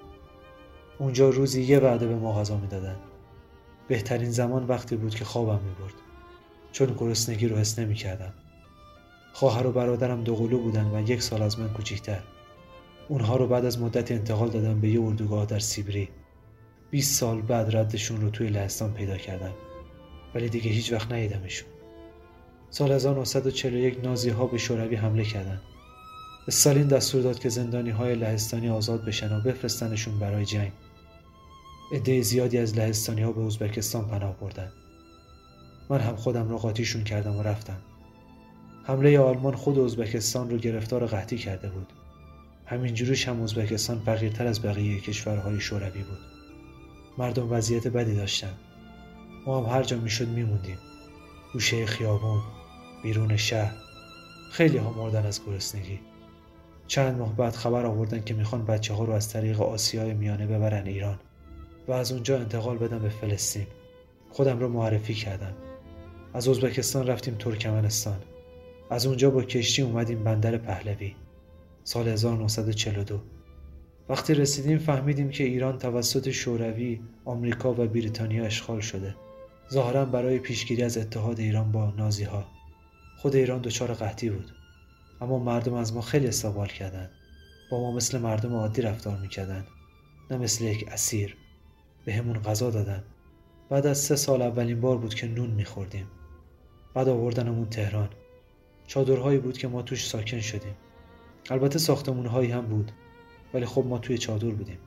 اونجا 1.00 1.30
روزی 1.30 1.62
یه 1.62 1.80
وعده 1.80 2.08
به 2.08 2.16
ما 2.16 2.40
غذا 2.40 2.58
می‌دادن. 2.58 2.96
بهترین 3.88 4.32
زمان 4.32 4.68
وقتی 4.68 4.96
بود 4.96 5.16
که 5.16 5.26
خوابم 5.26 5.66
می‌برد. 5.66 5.94
چون 6.72 6.96
گرسنگی 6.98 7.48
رو 7.48 7.58
حس 7.58 7.80
نمی‌کردم. 7.80 8.34
خواهر 9.34 9.68
و 9.68 9.72
برادرم 9.72 10.24
دوقلو 10.24 10.60
بودن 10.60 10.92
و 10.96 11.10
یک 11.10 11.22
سال 11.22 11.42
از 11.42 11.60
من 11.60 11.74
کوچیکتر. 11.74 12.20
اونها 13.10 13.36
رو 13.36 13.48
بعد 13.48 13.66
از 13.66 13.80
مدت 13.82 14.12
انتقال 14.12 14.50
دادم 14.50 14.82
به 14.82 14.90
یه 14.90 15.02
اردوگاه 15.02 15.46
در 15.46 15.60
سیبری. 15.60 16.10
20 16.92 17.20
سال 17.20 17.42
بعد 17.42 17.76
ردشون 17.76 18.22
رو 18.22 18.30
توی 18.30 18.48
لهستان 18.48 18.94
پیدا 18.94 19.18
کردم 19.18 19.54
ولی 20.36 20.50
دیگه 20.50 20.72
هیچ 20.72 20.94
وقت 20.94 21.12
ندیدمشون. 21.12 21.70
سال 22.70 22.92
1941 22.92 24.04
نازی 24.04 24.30
ها 24.30 24.46
به 24.46 24.58
شوروی 24.58 24.96
حمله 24.96 25.24
کردند. 25.24 25.62
استالین 26.48 26.88
دستور 26.88 27.22
داد 27.22 27.40
که 27.40 27.50
زندانی 27.50 27.90
های 27.90 28.16
لهستانی 28.16 28.70
آزاد 28.70 29.06
بشن 29.06 29.38
و 29.38 29.42
بفرستنشون 29.42 30.20
برای 30.20 30.46
جنگ. 30.46 30.72
عده 31.92 32.22
زیادی 32.22 32.58
از 32.58 32.78
لهستانی 32.78 33.22
ها 33.22 33.32
به 33.32 33.42
ازبکستان 33.42 34.08
پناه 34.08 34.36
بردن. 34.40 34.72
من 35.90 36.00
هم 36.00 36.16
خودم 36.16 36.50
را 36.50 36.58
قاطیشون 36.58 37.04
کردم 37.04 37.36
و 37.36 37.44
رفتم. 37.44 37.78
حمله 38.84 39.20
آلمان 39.20 39.56
خود 39.56 39.80
ازبکستان 39.80 40.50
رو 40.50 40.58
گرفتار 40.58 41.06
قحطی 41.06 41.38
کرده 41.38 41.70
بود. 41.70 41.94
همینجوریش 42.70 43.28
هم 43.28 43.42
ازبکستان 43.42 44.00
فقیرتر 44.00 44.48
از 44.48 44.62
بقیه 44.62 45.02
کشورهای 45.02 45.60
شوروی 45.60 46.04
بود. 46.04 46.18
مردم 47.18 47.52
وضعیت 47.52 47.88
بدی 47.88 48.16
داشتن. 48.16 48.54
ما 49.46 49.62
هم 49.62 49.76
هر 49.76 49.84
جا 49.84 49.98
می‌شد 49.98 50.28
میموندیم. 50.28 50.78
گوشه 51.54 51.86
خیابون 51.86 52.42
بیرون 53.04 53.38
شهر 53.38 53.74
خیلی 54.52 54.78
ها 54.78 54.92
مردن 54.92 55.26
از 55.26 55.46
گرسنگی. 55.46 56.00
چند 56.88 57.18
ماه 57.18 57.36
بعد 57.36 57.56
خبر 57.56 57.86
آوردن 57.86 58.24
که 58.24 58.34
می‌خوان 58.34 58.66
بچه 58.66 58.94
ها 58.94 59.04
رو 59.04 59.14
از 59.14 59.30
طریق 59.30 59.62
آسیای 59.62 60.14
میانه 60.14 60.48
ببرن 60.48 60.88
ایران 60.88 61.20
و 61.88 61.92
از 61.92 62.12
اونجا 62.12 62.40
انتقال 62.40 62.78
بدن 62.78 63.00
به 63.00 63.10
فلسطین. 63.10 63.68
خودم 64.30 64.60
رو 64.60 64.70
معرفی 64.70 65.14
کردم. 65.14 65.54
از 66.34 66.48
ازبکستان 66.48 67.08
رفتیم 67.08 67.36
ترکمنستان. 67.40 68.18
از 68.90 69.06
اونجا 69.06 69.30
با 69.30 69.44
کشتی 69.44 69.82
اومدیم 69.82 70.24
بندر 70.24 70.58
پهلوی. 70.58 71.16
سال 71.84 72.08
1942 72.08 73.22
وقتی 74.10 74.34
رسیدیم 74.34 74.78
فهمیدیم 74.78 75.30
که 75.30 75.44
ایران 75.44 75.78
توسط 75.78 76.30
شوروی، 76.30 77.02
آمریکا 77.26 77.72
و 77.74 77.76
بریتانیا 77.76 78.46
اشغال 78.46 78.80
شده. 78.80 79.16
ظاهرا 79.74 80.06
برای 80.06 80.40
پیشگیری 80.40 80.84
از 80.84 80.98
اتحاد 80.98 81.40
ایران 81.40 81.72
با 81.72 81.94
نازی 81.98 82.24
ها 82.24 82.46
خود 83.18 83.36
ایران 83.36 83.62
دچار 83.62 83.94
قحطی 83.94 84.30
بود. 84.30 84.52
اما 85.22 85.40
مردم 85.40 85.74
از 85.74 85.94
ما 85.94 86.02
خیلی 86.02 86.28
استقبال 86.28 86.68
کردند. 86.68 87.10
با 87.72 87.80
ما 87.80 87.92
مثل 87.92 88.18
مردم 88.18 88.54
عادی 88.54 88.82
رفتار 88.82 89.18
می‌کردند. 89.18 89.68
نه 90.32 90.38
مثل 90.38 90.64
یک 90.64 90.86
اسیر. 90.92 91.38
به 92.06 92.14
همون 92.14 92.40
غذا 92.40 92.70
دادن. 92.70 93.04
بعد 93.70 93.88
از 93.88 93.98
سه 93.98 94.16
سال 94.16 94.42
اولین 94.42 94.82
بار 94.82 94.98
بود 94.98 95.14
که 95.14 95.28
نون 95.28 95.50
میخوردیم. 95.50 96.08
بعد 96.94 97.08
آوردنمون 97.10 97.70
تهران. 97.70 98.10
چادرهایی 98.88 99.40
بود 99.40 99.58
که 99.58 99.68
ما 99.68 99.82
توش 99.82 100.08
ساکن 100.08 100.40
شدیم. 100.40 100.76
البته 101.50 101.80
ساختمونهایی 101.80 102.52
هم 102.52 102.66
بود 102.66 102.92
ولی 103.54 103.66
خب 103.66 103.86
ما 103.86 103.98
توی 103.98 104.18
چادر 104.18 104.50
بودیم. 104.50 104.78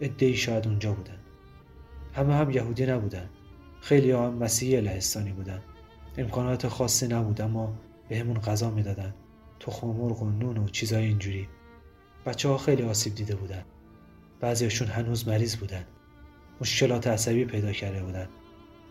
ادهی 0.00 0.36
شاید 0.36 0.66
اونجا 0.66 0.92
بودن. 0.92 1.18
همه 2.12 2.34
هم 2.34 2.50
یهودی 2.50 2.86
نبودن. 2.86 3.30
خیلی 3.80 4.10
هم 4.10 4.34
مسیحی 4.34 4.80
لهستانی 4.80 5.32
بودن. 5.32 5.62
امکانات 6.18 6.68
خاصی 6.68 7.08
نبود 7.08 7.40
اما 7.40 7.74
به 8.08 8.18
همون 8.18 8.40
غذا 8.40 8.70
می‌دادن. 8.70 9.14
تخم 9.60 9.86
مرغ 9.86 10.22
و 10.22 10.30
نون 10.30 10.58
و 10.58 10.68
چیزای 10.68 11.04
اینجوری. 11.04 11.48
بچه 12.26 12.48
ها 12.48 12.58
خیلی 12.58 12.82
آسیب 12.82 13.14
دیده 13.14 13.34
بودن. 13.34 13.64
بعضیشون 14.40 14.88
هنوز 14.88 15.28
مریض 15.28 15.56
بودن. 15.56 15.84
مشکلات 16.60 17.06
عصبی 17.06 17.44
پیدا 17.44 17.72
کرده 17.72 18.02
بودن. 18.02 18.28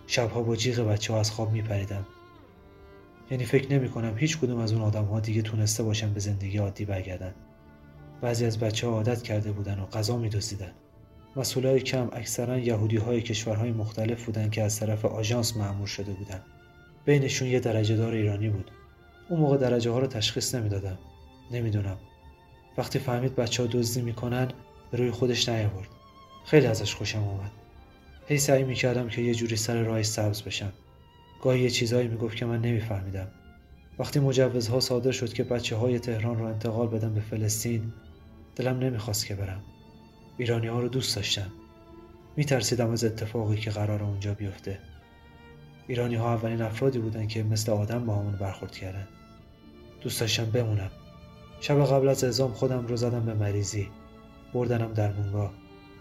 شبها 0.07 0.41
با 0.41 0.55
جیغ 0.55 0.79
بچه 0.79 1.13
ها 1.13 1.19
از 1.19 1.31
خواب 1.31 1.51
میپریدم 1.51 2.05
یعنی 3.31 3.45
فکر 3.45 3.73
نمی 3.73 3.89
کنم 3.89 4.17
هیچ 4.17 4.37
کدوم 4.39 4.59
از 4.59 4.73
اون 4.73 4.81
آدم 4.81 5.05
ها 5.05 5.19
دیگه 5.19 5.41
تونسته 5.41 5.83
باشن 5.83 6.13
به 6.13 6.19
زندگی 6.19 6.57
عادی 6.57 6.85
برگردن. 6.85 7.33
بعضی 8.21 8.45
از 8.45 8.59
بچه 8.59 8.87
ها 8.87 8.93
عادت 8.93 9.23
کرده 9.23 9.51
بودن 9.51 9.79
و 9.79 9.85
غذا 9.85 10.17
می 10.17 10.29
دزدیدن 10.29 10.71
مسئولای 11.35 11.79
کم 11.79 12.09
اکثرا 12.13 12.59
یهودی 12.59 12.97
های 12.97 13.21
کشورهای 13.21 13.71
مختلف 13.71 14.25
بودن 14.25 14.49
که 14.49 14.63
از 14.63 14.79
طرف 14.79 15.05
آژانس 15.05 15.57
معمور 15.57 15.87
شده 15.87 16.13
بودن. 16.13 16.41
بینشون 17.05 17.47
یه 17.47 17.59
درجه 17.59 17.95
دار 17.95 18.13
ایرانی 18.13 18.49
بود. 18.49 18.71
اون 19.29 19.39
موقع 19.39 19.57
درجه 19.57 19.91
ها 19.91 19.99
رو 19.99 20.07
تشخیص 20.07 20.55
نمی‌دادم. 20.55 20.97
نمی‌دونم. 21.51 21.97
وقتی 22.77 22.99
فهمید 22.99 23.35
بچه 23.35 23.63
ها 23.63 23.69
دزدی 23.71 24.01
می‌کنن 24.01 24.47
به 24.91 24.97
روی 24.97 25.11
خودش 25.11 25.49
نیاورد. 25.49 25.87
خیلی 26.45 26.65
ازش 26.65 26.95
خوشم 26.95 27.23
اومد. 27.23 27.51
هی 28.27 28.37
سعی 28.37 28.63
می‌کردم 28.63 29.07
که 29.07 29.21
یه 29.21 29.35
جوری 29.35 29.55
سر 29.55 29.83
راه 29.83 30.03
سبز 30.03 30.41
بشم. 30.41 30.73
گاهی 31.41 31.61
یه 31.61 31.69
چیزایی 31.69 32.07
می‌گفت 32.07 32.35
که 32.35 32.45
من 32.45 32.61
نمیفهمیدم. 32.61 33.27
وقتی 33.99 34.19
مجوزها 34.19 34.79
صادر 34.79 35.11
شد 35.11 35.33
که 35.33 35.43
بچه 35.43 35.75
های 35.75 35.99
تهران 35.99 36.39
رو 36.39 36.45
انتقال 36.45 36.87
بدم 36.87 37.13
به 37.13 37.21
فلسطین 37.21 37.93
دلم 38.55 38.79
نمی‌خواست 38.79 39.25
که 39.25 39.35
برم. 39.35 39.63
ایرانی 40.37 40.67
ها 40.67 40.79
رو 40.79 40.87
دوست 40.87 41.15
داشتم. 41.15 41.51
میترسیدم 42.37 42.89
از 42.89 43.03
اتفاقی 43.03 43.57
که 43.57 43.71
قرار 43.71 44.03
اونجا 44.03 44.33
بیفته. 44.33 44.79
ایرانی 45.87 46.15
ها 46.15 46.33
اولین 46.33 46.61
افرادی 46.61 46.99
بودن 46.99 47.27
که 47.27 47.43
مثل 47.43 47.71
آدم 47.71 48.05
با 48.05 48.15
همون 48.15 48.35
برخورد 48.35 48.71
کردن. 48.71 49.07
دوست 50.01 50.19
داشتم 50.19 50.45
بمونم. 50.45 50.91
شب 51.61 51.85
قبل 51.85 52.07
از 52.07 52.23
اعزام 52.23 52.51
خودم 52.51 52.87
رو 52.87 52.95
زدم 52.95 53.25
به 53.25 53.33
مریضی. 53.33 53.87
بردنم 54.53 54.93
در 54.93 55.13
مونگاه 55.13 55.53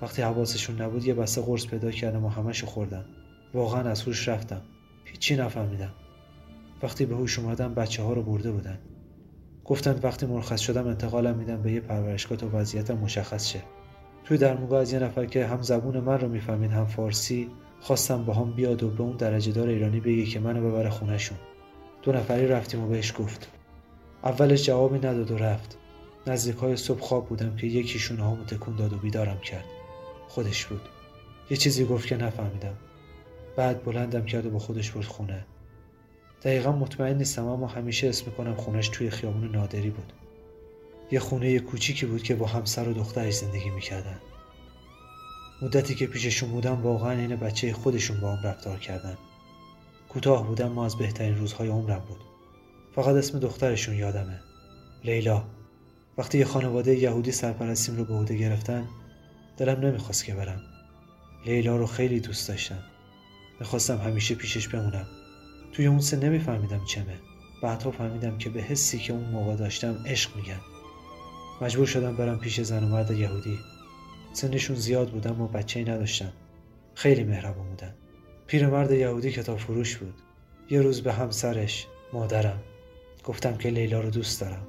وقتی 0.02 0.22
حواسشون 0.22 0.82
نبود 0.82 1.04
یه 1.04 1.14
بسته 1.14 1.40
قرص 1.40 1.66
پیدا 1.66 1.90
کردم 1.90 2.24
و 2.24 2.28
همشو 2.28 2.66
خوردم. 2.66 3.04
واقعا 3.54 3.90
از 3.90 4.02
هوش 4.02 4.28
رفتم. 4.28 4.62
هیچی 5.14 5.37
نفهمیدم. 5.37 5.92
وقتی 6.83 7.06
به 7.06 7.16
هوش 7.16 7.38
اومدم 7.38 7.75
بچه 7.75 8.02
ها 8.02 8.12
رو 8.12 8.23
برده 8.23 8.52
بودن. 8.52 8.78
گفتند 9.64 10.04
وقتی 10.04 10.26
مرخص 10.26 10.61
شدم 10.61 10.87
انتقالم 10.87 11.37
میدم 11.37 11.62
به 11.62 11.73
یه 11.73 11.80
پرورشگاه 11.80 12.38
تا 12.38 12.50
وضعیتم 12.52 12.99
مشخص 12.99 13.49
شه. 13.49 13.62
توی 14.25 14.38
درمونگاه 14.38 14.80
از 14.80 14.92
یه 14.92 14.99
نفر 14.99 15.26
که 15.26 15.47
هم 15.47 15.62
زبون 15.62 16.00
من 16.00 16.21
رو 16.21 16.28
می‌فهمید 16.28 16.71
هم 16.71 16.87
فارسی 16.87 17.50
خواستم 17.80 18.25
با 18.25 18.35
هم 18.35 18.52
بیاد 18.52 18.83
و 18.83 18.90
به 18.90 19.02
اون 19.02 19.16
درجه 19.16 19.52
دار 19.52 19.68
ایرانی 19.68 20.00
بگی 20.00 20.26
که 20.26 20.40
منو 20.40 20.71
ببره 20.71 20.90
خونهشون. 20.90 21.38
دو 22.02 22.12
نفری 22.12 22.47
رفتیم 22.47 22.85
و 22.85 22.88
بهش 22.88 23.14
گفت. 23.18 23.50
اولش 24.25 24.64
جوابی 24.64 24.99
نداد 24.99 25.30
و 25.30 25.38
رفت. 25.38 25.78
نزدیک 26.26 26.56
های 26.56 26.76
صبح 26.76 27.00
خواب 27.00 27.28
بودم 27.28 27.56
که 27.56 27.67
یکیشون 27.67 28.19
هامو 28.19 28.45
تکون 28.45 28.76
داد 28.76 28.93
و 28.93 28.97
بیدارم 28.97 29.38
کرد. 29.38 29.65
خودش 30.28 30.67
بود. 30.67 30.80
یه 31.50 31.56
چیزی 31.56 31.84
گفت 31.84 32.08
که 32.08 32.17
نفهمیدم. 32.17 32.75
بعد 33.56 33.84
بلندم 33.84 34.25
کرد 34.25 34.47
و 34.47 34.50
با 34.50 34.58
خودش 34.58 34.90
برد 34.90 35.04
خونه. 35.04 35.47
دقیقا 36.43 36.73
مطمئن 36.73 37.19
نیستم 37.19 37.47
اما 37.47 37.67
همیشه 37.67 38.08
اسم 38.08 38.26
می‌کنم 38.26 38.54
خونش 38.54 38.88
توی 38.88 39.10
خیابون 39.10 39.50
نادری 39.50 39.90
بود. 39.90 40.12
یه 41.10 41.21
خونه 41.21 41.58
کوچیکی 41.58 42.06
بود 42.06 42.23
که 42.23 42.34
با 42.34 42.47
همسر 42.47 42.88
و 42.88 42.93
دخترش 42.93 43.34
زندگی 43.34 43.71
می‌کردن. 43.71 44.19
مدتی 45.62 45.95
که 45.95 46.06
پیششون 46.06 46.50
بودم 46.50 46.82
واقعا 46.82 47.10
این 47.10 47.36
بچه 47.36 47.73
خودشون 47.73 48.21
با 48.21 48.36
هم 48.36 48.49
رفتار 48.49 48.78
کردن. 48.78 49.17
کوتاه 50.08 50.47
بودم 50.47 50.73
ما 50.73 50.84
از 50.84 50.97
بهترین 50.97 51.38
روزهای 51.38 51.69
عمرم 51.69 52.02
بود. 52.08 52.21
فقط 52.95 53.14
اسم 53.14 53.38
دخترشون 53.38 53.95
یادمه. 53.95 54.40
لیلا. 55.04 55.45
وقتی 56.19 56.38
یه 56.38 56.45
خانواده 56.45 56.97
یهودی 56.97 57.32
سرپرستیم 57.32 57.97
رو 57.97 58.04
به 58.04 58.14
عهده 58.14 58.36
گرفتن 58.36 58.88
دلم 59.56 59.80
نمی‌خواست 59.80 60.25
که 60.25 60.34
برم. 60.34 60.60
لیلا 61.47 61.76
رو 61.76 61.86
خیلی 61.86 62.21
دوست 62.21 62.49
داشتم. 62.49 62.94
می‌خواستم 63.60 63.99
همیشه 63.99 64.34
پیشش 64.34 64.69
بمونم. 64.69 65.06
توی 65.73 65.86
اون 65.86 66.00
سه 66.00 66.17
نمیفهمیدم 66.17 66.84
چمه. 66.84 67.19
بعدها 67.62 67.90
فهمیدم 67.90 68.38
که 68.38 68.50
به 68.50 68.60
حسی 68.60 68.99
که 68.99 69.12
اون 69.12 69.25
موقع 69.25 69.56
داشتم 69.56 70.04
عشق 70.06 70.36
میگن 70.36 70.60
مجبور 71.60 71.86
شدم 71.86 72.17
برم 72.17 72.38
پیش 72.38 72.60
زن 72.60 72.84
و 72.84 72.88
مرد 72.88 73.10
یهودی. 73.10 73.58
سنشون 74.32 74.76
زیاد 74.76 75.10
بودم 75.10 75.40
و 75.40 75.49
بچه 75.49 75.80
نداشتم. 75.80 76.32
خیلی 76.95 77.25
مهربان 77.25 77.69
بودن. 77.69 77.95
پیرمرد 78.47 78.90
یهودی 78.90 79.32
کتاب 79.32 79.58
فروش 79.58 79.97
بود. 79.97 80.14
یه 80.71 80.80
روز 80.80 81.02
به 81.02 81.12
همسرش 81.12 81.86
مادرم 82.12 82.62
گفتم 83.25 83.56
که 83.56 83.71
لیلا 83.71 84.00
رو 84.00 84.10
دوست 84.10 84.40
دارم. 84.40 84.67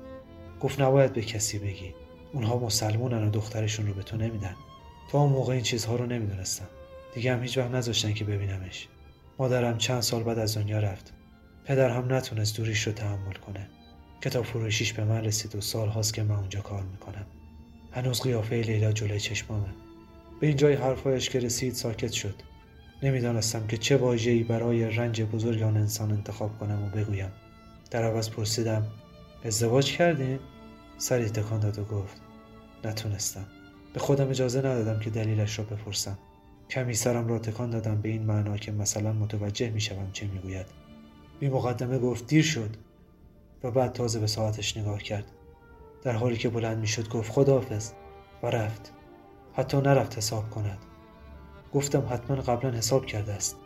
گفت 0.61 0.81
نباید 0.81 1.13
به 1.13 1.21
کسی 1.21 1.59
بگی. 1.59 1.93
اونها 2.33 2.59
مسلمونن 2.59 3.27
و 3.27 3.29
دخترشون 3.29 3.87
رو 3.87 3.93
به 3.93 4.03
تو 4.03 4.17
نمیدن. 4.17 4.55
تا 5.11 5.19
اون 5.19 5.31
موقع 5.31 5.53
این 5.53 5.63
چیزها 5.63 5.95
رو 5.95 6.05
نمی‌دونستم. 6.05 6.67
دیگه 7.15 7.33
هم 7.33 7.41
هیچ 7.41 7.57
وقت 7.57 7.71
نذاشتن 7.71 8.13
که 8.13 8.25
ببینمش. 8.25 8.87
مادرم 9.39 9.77
چند 9.77 10.01
سال 10.01 10.23
بعد 10.23 10.39
از 10.39 10.57
دنیا 10.57 10.79
رفت. 10.79 11.13
پدر 11.65 11.89
هم 11.89 12.13
نتونست 12.13 12.57
دوریش 12.57 12.87
رو 12.87 12.93
تحمل 12.93 13.33
کنه. 13.33 13.69
کتاب 14.21 14.45
فروشیش 14.45 14.93
به 14.93 15.03
من 15.03 15.23
رسید 15.23 15.55
و 15.55 15.61
سال 15.61 15.89
هاست 15.89 16.13
که 16.13 16.23
من 16.23 16.35
اونجا 16.35 16.61
کار 16.61 16.83
می‌کنم. 16.83 17.25
هنوز 17.91 18.21
قیافه 18.21 18.55
لیلا 18.55 18.91
جلوی 18.91 19.19
چشمامه. 19.19 19.69
به 20.39 20.47
اینجای 20.47 20.73
حرفایش 20.73 21.29
که 21.29 21.39
رسید 21.39 21.73
ساکت 21.73 22.11
شد. 22.11 22.35
نمی‌دانستم 23.03 23.67
که 23.67 23.77
چه 23.77 23.97
واژه‌ای 23.97 24.43
برای 24.43 24.85
رنج 24.85 25.21
بزرگ 25.21 25.61
آن 25.61 25.77
انسان 25.77 26.11
انتخاب 26.11 26.59
کنم 26.59 26.83
و 26.83 26.89
بگویم. 26.89 27.31
در 27.91 28.03
عوض 28.03 28.29
پرسیدم 28.29 28.87
ازدواج 29.43 29.91
کردین 29.91 30.39
سری 30.97 31.29
تکان 31.29 31.59
داد 31.59 31.79
و 31.79 31.83
گفت 31.83 32.21
نتونستم. 32.83 33.45
به 33.93 33.99
خودم 33.99 34.29
اجازه 34.29 34.59
ندادم 34.59 34.99
که 34.99 35.09
دلیلش 35.09 35.59
را 35.59 35.65
بپرسم. 35.65 36.17
کمی 36.69 36.93
سرم 36.93 37.27
را 37.27 37.39
تکان 37.39 37.69
دادم 37.69 38.01
به 38.01 38.09
این 38.09 38.23
معنا 38.23 38.57
که 38.57 38.71
مثلا 38.71 39.13
متوجه 39.13 39.69
می‌شوم 39.69 40.09
چه 40.13 40.27
می‌گوید. 40.27 40.65
بی 41.39 41.49
مقدمه 41.49 41.99
گفت 41.99 42.27
دیر 42.27 42.43
شد. 42.43 42.69
و 43.63 43.71
بعد 43.71 43.93
تازه 43.93 44.19
به 44.19 44.27
ساعتش 44.27 44.77
نگاه 44.77 45.03
کرد. 45.03 45.31
در 46.03 46.11
حالی 46.11 46.37
که 46.37 46.49
بلند 46.49 46.77
می‌شد 46.77 47.09
گفت 47.09 47.31
خداحافظ. 47.31 47.91
و 48.43 48.47
رفت. 48.47 48.93
حتی 49.53 49.77
نرفت 49.77 50.17
حساب 50.17 50.49
کند. 50.49 50.77
گفتم 51.73 52.07
حتما 52.09 52.35
قبلا 52.35 52.71
حساب 52.71 53.05
کرده 53.05 53.33
است. 53.33 53.57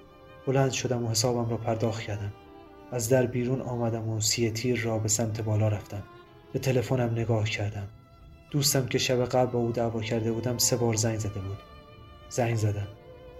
بلند 0.48 0.72
شدم 0.72 1.06
و 1.06 1.10
حسابم 1.10 1.50
را 1.50 1.58
پرداخت 1.58 2.02
کردم. 2.04 2.34
از 2.92 3.10
در 3.10 3.26
بیرون 3.26 3.62
آمدم 3.62 4.10
و 4.10 4.22
سی 4.22 4.52
تیر 4.52 4.82
را 4.82 5.00
به 5.00 5.10
سمت 5.10 5.42
بالا 5.42 5.68
رفتم. 5.68 6.04
به 6.54 6.60
تلفنم 6.60 7.12
نگاه 7.12 7.50
کردم. 7.50 7.88
دوستم 8.52 8.86
که 8.86 8.98
شب 8.98 9.26
قبل 9.26 9.52
با 9.52 9.60
او 9.60 9.72
دعوا 9.72 10.02
کرده 10.02 10.32
بودم 10.32 10.58
سه 10.58 10.78
بار 10.78 10.94
زنگ 10.94 11.20
زده 11.20 11.40
بود. 11.40 11.58
زنگ 12.30 12.56
زدم. 12.56 12.88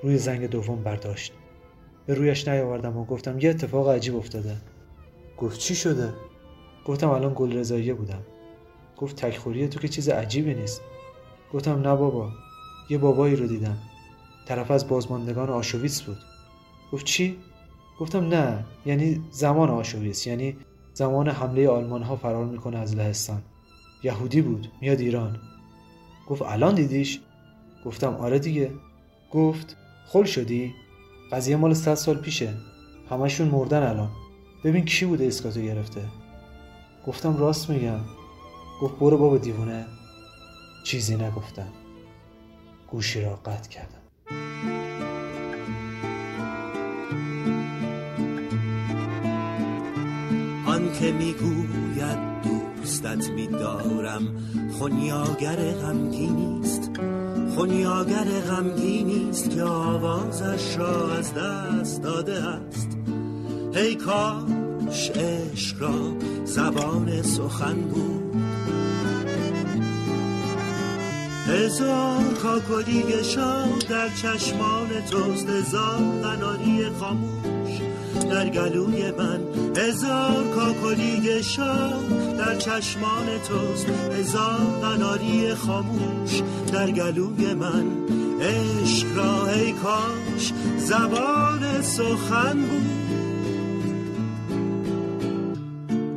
روی 0.04 0.18
زنگ 0.18 0.46
دوم 0.46 0.84
برداشت. 0.84 1.34
به 2.06 2.14
رویش 2.14 2.48
نیاوردم 2.48 2.98
و 2.98 3.06
گفتم 3.06 3.40
یه 3.40 3.50
اتفاق 3.50 3.90
عجیب 3.90 4.16
افتاده. 4.16 4.58
گفت 5.38 5.60
چی 5.60 5.76
شده؟ 5.76 6.14
گفتم 6.86 7.10
الان 7.10 7.34
گل 7.36 7.58
رضاییه 7.58 7.94
بودم. 7.94 8.22
گفت 8.98 9.16
تکخوریه 9.16 9.68
تو 9.68 9.80
که 9.80 9.88
چیز 9.88 10.10
عجیبی 10.10 10.54
نیست. 10.54 10.82
گفتم 11.54 11.82
نه 11.82 11.96
بابا 11.96 12.30
یه 12.90 12.98
بابایی 12.98 13.36
رو 13.36 13.48
دیدم. 13.48 13.78
طرف 14.46 14.72
از 14.72 14.88
بازماندگان 14.88 15.50
آشویتس 15.50 16.02
بود. 16.02 16.18
گفت 16.92 17.06
چی؟ 17.06 17.38
گفتم 18.00 18.28
نه 18.28 18.66
یعنی 18.86 19.22
زمان 19.32 19.70
آشویتس 19.70 20.28
یعنی 20.28 20.58
زمان 20.94 21.30
حمله 21.30 21.70
آلمان 21.70 22.04
ها 22.04 22.16
فرار 22.16 22.46
می‌کنه 22.46 22.78
از 22.78 22.96
لهستان. 22.96 23.42
یهودی 24.04 24.42
بود 24.42 24.72
میاد 24.82 25.00
ایران. 25.00 25.40
گفت 26.28 26.42
الان 26.42 26.76
دیدیش؟ 26.76 27.20
گفتم 27.86 28.14
آره 28.14 28.40
دیگه. 28.40 28.72
گفت 29.32 29.76
خل 30.08 30.24
شدی؟ 30.24 30.74
قضیه 31.32 31.56
مال 31.56 31.74
100 31.74 31.96
سال 31.96 32.18
پیشه. 32.18 32.54
همشون 33.10 33.48
مردن 33.48 33.84
الان. 33.84 34.10
ببین 34.64 34.86
کی 34.86 35.06
بوده 35.06 35.28
اسکاتو 35.28 35.62
گرفته. 35.62 36.02
گفتم 37.08 37.38
راست 37.38 37.70
میگم. 37.70 38.00
گفت 38.82 38.96
برو 39.00 39.18
بابا 39.18 39.38
دیوونه. 39.38 39.86
چیزی 40.84 41.16
نگفتم. 41.16 41.74
گوشی 42.92 43.22
را 43.22 43.36
قطع 43.36 43.70
کردم. 43.70 44.00
آن 50.68 50.94
که 51.00 51.12
می‌گوید 51.12 52.42
دوستت 52.78 53.30
میدارم 53.30 54.38
خونیاگر 54.72 55.72
غمگی 55.72 56.28
نیست. 56.28 56.92
خونیاگر 57.60 58.24
غمگینیست 58.24 59.50
که 59.50 59.64
آوازش 59.64 60.78
را 60.78 61.14
از 61.14 61.34
دست 61.34 62.02
داده 62.02 62.44
است. 62.44 62.98
هی 63.74 63.96
کاش 63.96 65.12
عشق 65.12 65.82
را 65.82 66.14
زبان 66.46 67.22
سخن 67.22 67.76
بود. 67.76 68.36
هزار 71.48 72.24
کاکلی 72.44 73.24
شاد 73.24 73.88
در 73.90 74.10
چشمان 74.10 74.90
توست 75.12 75.50
هزار 75.50 76.00
قناری 76.24 76.90
خاموش. 77.00 77.72
در 78.32 78.50
گلوی 78.50 79.12
من 79.12 79.40
هزار 79.78 80.44
کاکلی 80.56 81.44
شاد 81.44 82.29
در 82.40 82.56
چشمان 82.56 83.26
توست. 83.48 83.88
هزار 84.20 84.80
قناری 84.82 85.54
خاموش 85.54 86.42
در 86.74 86.92
گلوی 86.92 87.54
من. 87.54 87.86
عشق 88.42 89.18
را 89.18 89.48
ای 89.48 89.72
کاش 89.72 90.54
زبان 90.78 91.82
سخن 91.82 92.58
بود. 92.62 93.00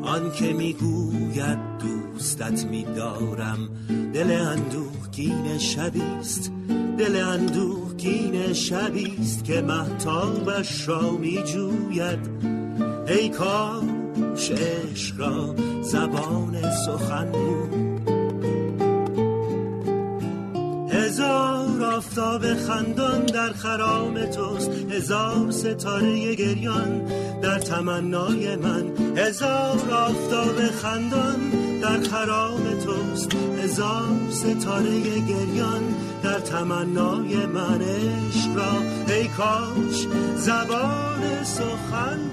آن 0.03 0.33
که 0.33 0.53
می‌گوید 0.53 1.59
دوستت 1.81 2.65
میدارم 2.65 3.69
دل 4.15 4.31
اندوهگین 4.31 5.59
شبیست. 5.59 6.53
دل 6.99 7.17
اندوهگین 7.17 8.53
شبیست 8.53 9.45
که 9.45 9.61
محتابش 9.61 10.89
را 10.89 11.11
میجوید. 11.11 12.19
ای 13.09 13.29
کاش 13.29 14.02
عشق 14.51 15.21
را 15.21 15.55
زبان 15.83 16.73
سخن 16.87 17.33
بود. 17.33 17.93
هزار 20.93 21.85
آفتاب 21.85 22.55
خندان 22.55 23.27
در 23.27 23.53
خرام 23.53 24.27
توست 24.27 24.71
هزار 24.91 25.51
ستاره 25.51 26.35
گریان 26.35 27.03
در 27.43 27.59
تمنای 27.59 28.57
من. 28.57 28.85
هزار 29.17 29.91
آفتاب 29.93 30.57
خندان 30.83 31.51
در 31.83 32.01
خرام 32.01 32.63
توست 32.85 33.35
هزار 33.63 34.19
ستاره 34.31 35.01
گریان 35.01 35.95
در 36.23 36.39
تمنای 36.39 37.47
من. 37.47 37.81
عشق 37.83 38.57
را 38.57 39.15
ای 39.15 39.29
کاش 39.29 40.07
زبان 40.37 41.45
سخن 41.45 42.32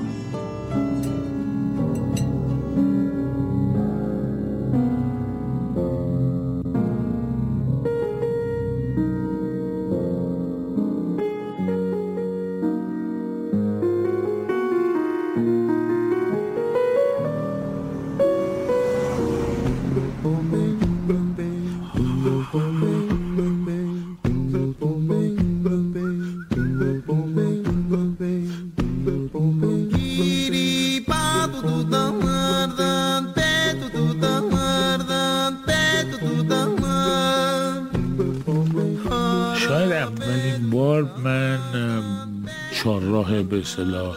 اصطلاح 43.80 44.16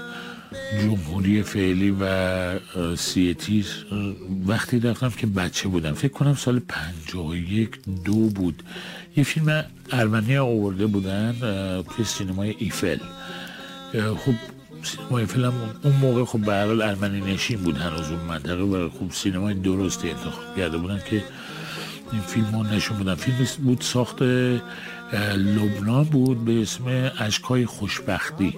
جمهوری 0.83 1.43
فعلی 1.43 1.91
و 1.91 2.03
اه، 2.05 2.97
سی 2.97 3.35
تیر. 3.35 3.67
اه، 3.93 3.99
وقتی 4.47 4.81
رفتم 4.81 5.11
که 5.11 5.27
بچه 5.27 5.69
بودم 5.69 5.93
فکر 5.93 6.13
کنم 6.13 6.35
سال 6.35 6.59
پنجاه 6.59 7.27
و 7.29 7.37
یک 7.37 7.79
دو 8.05 8.15
بود. 8.15 8.63
یه 9.17 9.25
فیلم 9.25 9.65
ارمنی 9.93 10.37
آورده 10.37 10.87
بودن 10.87 11.35
توی 11.97 12.05
سینمای 12.05 12.55
ایفل. 12.59 12.99
خب 13.93 14.35
سینمای 14.83 15.23
ایفل 15.23 15.45
هم 15.45 15.53
اون- 15.85 15.93
موقع 15.97 16.25
خب 16.25 16.39
به 16.39 16.53
هر 16.53 16.67
حال 16.67 16.83
ارمنی 16.83 17.21
نشین 17.21 17.59
بود 17.59 17.77
هنوز 17.77 18.11
اون 18.11 18.21
منطقه 18.21 18.63
و 18.63 18.89
خب 18.89 19.11
سینمای 19.13 19.55
درستی 19.55 20.11
انتخاب 20.11 20.57
کرده 20.57 20.79
بودن 20.79 21.01
که 21.11 21.23
این 22.13 22.21
فیلم 22.21 22.45
ها 22.47 22.63
نشون 22.63 22.97
بودن 22.97 23.15
فیلم 23.15 23.37
بود 23.65 23.81
ساخت 23.81 24.17
لبنان 25.37 26.05
بود 26.05 26.45
به 26.45 26.63
اسم 26.63 27.11
اشکای 27.19 27.67
خوشبختی 27.67 28.55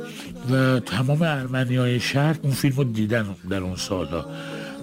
و 0.50 0.80
تمام 0.80 1.22
ارمنی 1.22 1.76
های 1.76 2.00
شهر 2.00 2.36
اون 2.42 2.52
فیلم 2.52 2.76
رو 2.76 2.84
دیدن 2.84 3.26
در 3.50 3.60
اون 3.60 3.76
سالها 3.76 4.26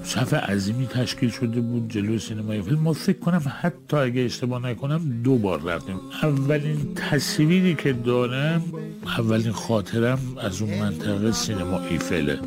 صف 0.04 0.34
عظیمی 0.34 0.88
تشکیل 0.88 1.30
شده 1.30 1.62
بود 1.62 1.90
جلوی 1.90 2.20
سینمای 2.20 2.62
فیلم. 2.62 2.80
ما 2.80 2.94
فکر 2.94 3.20
کنم 3.20 3.42
حتی 3.62 3.98
اگه 3.98 4.22
اشتباه 4.22 4.62
نکنم 4.62 5.22
دو 5.24 5.36
بار 5.36 5.62
رفتیم. 5.62 5.96
اولین 6.24 6.94
تصویری 6.96 7.76
که 7.76 7.94
دارم 7.94 8.64
اولین 9.18 9.52
خاطرم 9.52 10.20
از 10.42 10.62
اون 10.62 10.80
منطقه 10.80 11.32
سینما 11.32 11.80
ایفله 11.80 12.40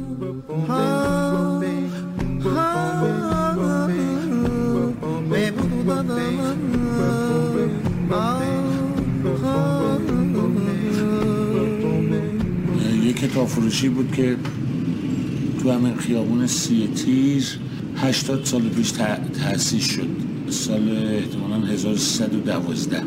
کتاب 13.34 13.48
فروشی 13.48 13.88
بود 13.88 14.12
که 14.12 14.36
تو 15.62 15.70
همین 15.70 15.96
خیابون 15.96 16.46
سی 16.46 16.86
تیر 16.86 17.44
هشتاد 17.96 18.44
سال 18.44 18.60
پیش 18.60 18.90
تأسیس 19.32 19.84
شد. 19.84 20.08
سال 20.50 21.16
احتمالا 21.18 21.66
1312 21.66 23.02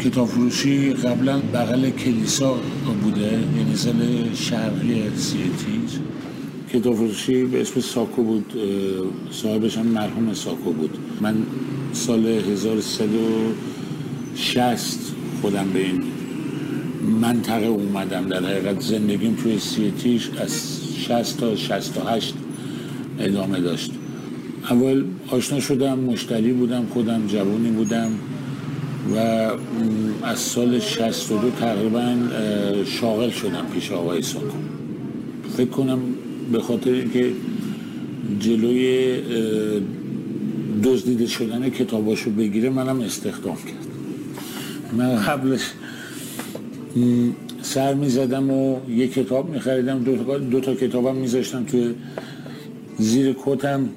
کتاب 0.00 0.28
فروشی 0.28 0.92
قبلا 0.92 1.38
بغل 1.38 1.90
کلیسا 1.90 2.54
بوده 3.02 3.38
یعنی 3.56 3.76
سال 3.76 4.28
شرقی 4.34 5.02
سی 5.16 5.38
تیر 5.38 6.00
کتاب 6.72 6.94
فروشی 6.94 7.44
به 7.44 7.60
اسم 7.60 7.80
ساکو 7.80 8.22
بود 8.22 8.52
صاحبش 9.30 9.78
هم 9.78 9.86
مرحوم 9.86 10.34
ساکو 10.34 10.72
بود. 10.72 10.98
من 11.20 11.36
سال 11.92 12.26
1360 12.26 14.98
خودم 15.42 15.70
به 15.72 15.78
این 15.78 16.17
منطقه 17.08 17.66
اومدم 17.66 18.28
در 18.28 18.44
حقیقت 18.44 18.80
زندگیم 18.80 19.34
توی 19.42 19.58
سی 19.58 19.92
تیش 19.98 20.30
از 20.38 20.80
60 21.06 21.40
تا 21.40 21.56
68 21.56 22.34
ادامه 23.18 23.60
داشت. 23.60 23.92
اول 24.70 25.04
آشنا 25.30 25.60
شدم 25.60 25.98
مشتری 25.98 26.52
بودم 26.52 26.86
خودم 26.90 27.26
جوانی 27.26 27.70
بودم 27.70 28.10
و 29.14 29.18
از 30.22 30.38
سال 30.38 30.78
62 30.78 31.50
تقریبا 31.50 32.16
شاغل 32.84 33.30
شدم 33.30 33.66
پیش 33.74 33.92
آقای 33.92 34.22
ساکو. 34.22 34.58
فکر 35.56 35.70
کنم 35.70 35.98
به 36.52 36.60
خاطر 36.60 36.90
اینکه 36.90 37.32
جلوی 38.40 39.16
دزدیده 40.84 41.26
شدن 41.26 41.70
کتاباشو 41.70 42.30
بگیره 42.30 42.70
منم 42.70 43.00
استخدام 43.00 43.56
کرد. 43.56 43.86
من 44.96 45.16
قبلش 45.16 45.60
سر 47.62 47.94
می 47.94 48.08
زدم 48.08 48.50
و 48.50 48.76
یک 48.88 49.12
کتاب 49.14 49.50
می 49.50 49.60
خریدم 49.60 49.98
دو, 49.98 50.16
تا- 50.16 50.38
دو 50.38 50.60
تا 50.60 50.74
کتابم 50.74 51.14
می 51.16 51.26
زاشتم 51.26 51.64
توی 51.64 51.94
زیر 52.98 53.36
کتم 53.44 53.88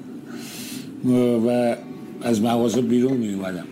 و 1.46 1.76
از 2.22 2.42
مغازه 2.42 2.80
بیرون 2.80 3.16
می 3.16 3.34
اومدم 3.34 3.64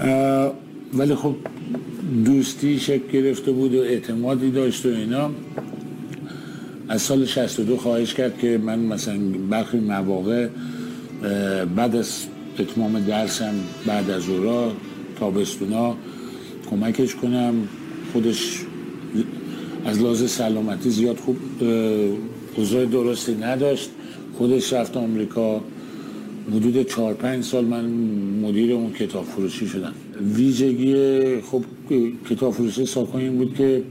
اه، 0.00 0.52
ولی 0.94 1.14
خب 1.14 1.34
دوستی 2.24 2.78
شکل 2.78 3.08
گرفته 3.12 3.52
بود 3.52 3.74
و 3.74 3.78
اعتمادی 3.78 4.50
داشت 4.50 4.86
و 4.86 4.88
اینا. 4.88 5.30
از 6.88 7.02
سال 7.02 7.24
62 7.24 7.76
خواهش 7.76 8.14
کرد 8.14 8.38
که 8.38 8.58
من 8.64 8.78
مثلا 8.78 9.18
برخی 9.50 9.78
مواقع 9.78 10.48
بعد 11.76 11.96
از 11.96 12.26
اتمام 12.58 13.00
درسم 13.00 13.54
بعد 13.86 14.10
از 14.10 14.28
اورا 14.28 14.72
تابستونا 15.20 15.96
کمکش 16.70 17.14
کنم. 17.14 17.54
خودش 18.12 18.60
از 19.86 20.02
لحاظ 20.02 20.30
سلامتی 20.30 20.90
زیاد 20.90 21.16
خوب 21.16 21.36
اوضاع 22.56 22.84
درستی 22.86 23.34
نداشت. 23.34 23.90
خودش 24.38 24.72
رفت 24.72 24.96
آمریکا. 24.96 25.60
حدود 26.52 26.88
چهار 26.88 27.14
پنج 27.14 27.44
سال 27.44 27.64
من 27.64 27.84
مدیر 28.42 28.72
اون 28.72 28.92
کتاب 28.92 29.24
فروشی 29.24 29.66
شدم. 29.66 29.92
ویژگی 30.34 30.94
خب 31.40 31.64
کتاب 32.30 32.52
فروشی 32.54 32.86
ساکن 32.86 33.18
این 33.18 33.36
بود 33.38 33.54
که 33.54 33.82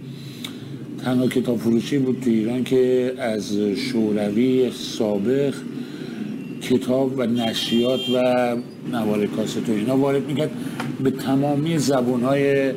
تنها 1.03 1.27
کتاب 1.27 1.58
فروشی 1.58 1.97
بود 1.97 2.19
تو 2.23 2.29
ایران 2.29 2.63
که 2.63 3.13
از 3.17 3.58
شوروی 3.75 4.71
سابق 4.71 5.53
کتاب 6.62 7.13
و 7.17 7.25
نشریات 7.25 8.10
و 8.10 8.55
نوار 8.91 9.25
کاست 9.25 9.69
و 9.69 9.71
اینا 9.71 9.97
وارد 9.97 10.27
می‌کرد. 10.27 10.51
به 11.03 11.12
تمامی 11.12 11.77
زبون 11.77 12.21
های 12.21 12.71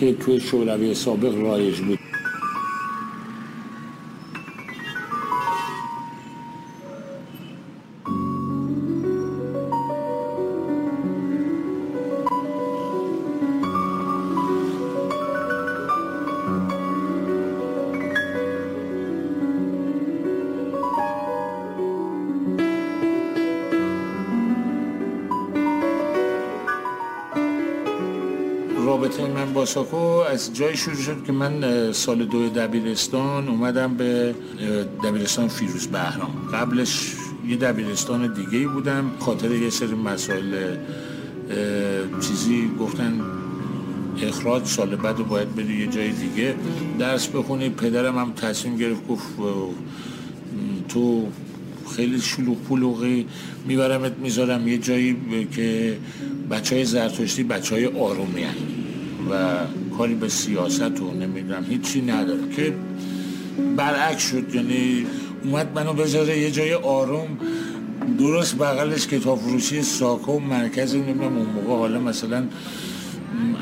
که 0.00 0.12
توی 0.12 0.40
شوروی 0.40 0.94
سابق 0.94 1.34
رایج 1.42 1.80
بود. 1.80 2.07
رابطه 28.98 29.26
من 29.26 29.52
با 29.52 29.64
ساکو 29.64 29.96
از 29.96 30.54
جای 30.54 30.76
شروع 30.76 30.96
شد 30.96 31.24
که 31.26 31.32
من 31.32 31.92
سال 31.92 32.24
دو 32.24 32.48
دبیرستان 32.48 33.48
اومدم 33.48 33.94
به 33.94 34.34
دبیرستان 35.04 35.48
فیروز 35.48 35.86
بهرام 35.86 36.48
قبلش 36.52 37.14
یه 37.48 37.56
دبیرستان 37.56 38.32
دیگه 38.32 38.58
ای 38.58 38.66
بودم 38.66 39.10
خاطر 39.18 39.50
یه 39.50 39.70
سری 39.70 39.94
مسائل 39.94 40.76
چیزی 42.20 42.70
گفتن 42.80 43.20
اخراج 44.22 44.66
سال 44.66 44.96
بعد 44.96 45.16
باید 45.16 45.54
بری 45.54 45.74
یه 45.74 45.86
جای 45.86 46.10
دیگه 46.10 46.54
درس 46.98 47.28
بخونی 47.28 47.68
پدرم 47.68 48.18
هم 48.18 48.32
تصمیم 48.32 48.76
گرفت 48.76 49.08
گفت 49.08 49.26
تو 50.88 51.26
خیلی 51.96 52.20
شلوغ 52.20 52.56
پلوغی 52.68 53.26
میبرمت 53.66 54.12
می‌ذارم 54.22 54.68
یه 54.68 54.78
جایی 54.78 55.16
که 55.52 55.98
بچه 56.50 56.74
های 56.74 56.84
زرتشتی 56.84 57.42
بچه 57.42 57.74
های 57.74 57.86
آرومی 57.86 58.42
هن. 58.42 58.67
و 59.30 59.56
کاری 59.98 60.14
به 60.14 60.28
سیاست 60.28 61.00
و 61.00 61.10
نمی‌دونم. 61.20 61.64
هیچی 61.68 62.02
نداره. 62.02 62.48
که 62.56 62.74
برعکس 63.76 64.30
شد 64.30 64.54
یعنی 64.54 65.06
اومد 65.44 65.72
منو 65.74 65.92
بذاره 65.92 66.38
یه 66.38 66.50
جای 66.50 66.74
آروم. 66.74 67.38
درست 68.18 68.58
بغلش 68.58 69.06
کتاب 69.06 69.38
فروشی 69.38 69.82
ساکو 69.82 70.38
مرکز 70.38 70.94
نمی‌دونم 70.94 71.36
اون 71.36 71.46
موقع. 71.46 71.78
حالا 71.78 72.00
مثلا 72.00 72.44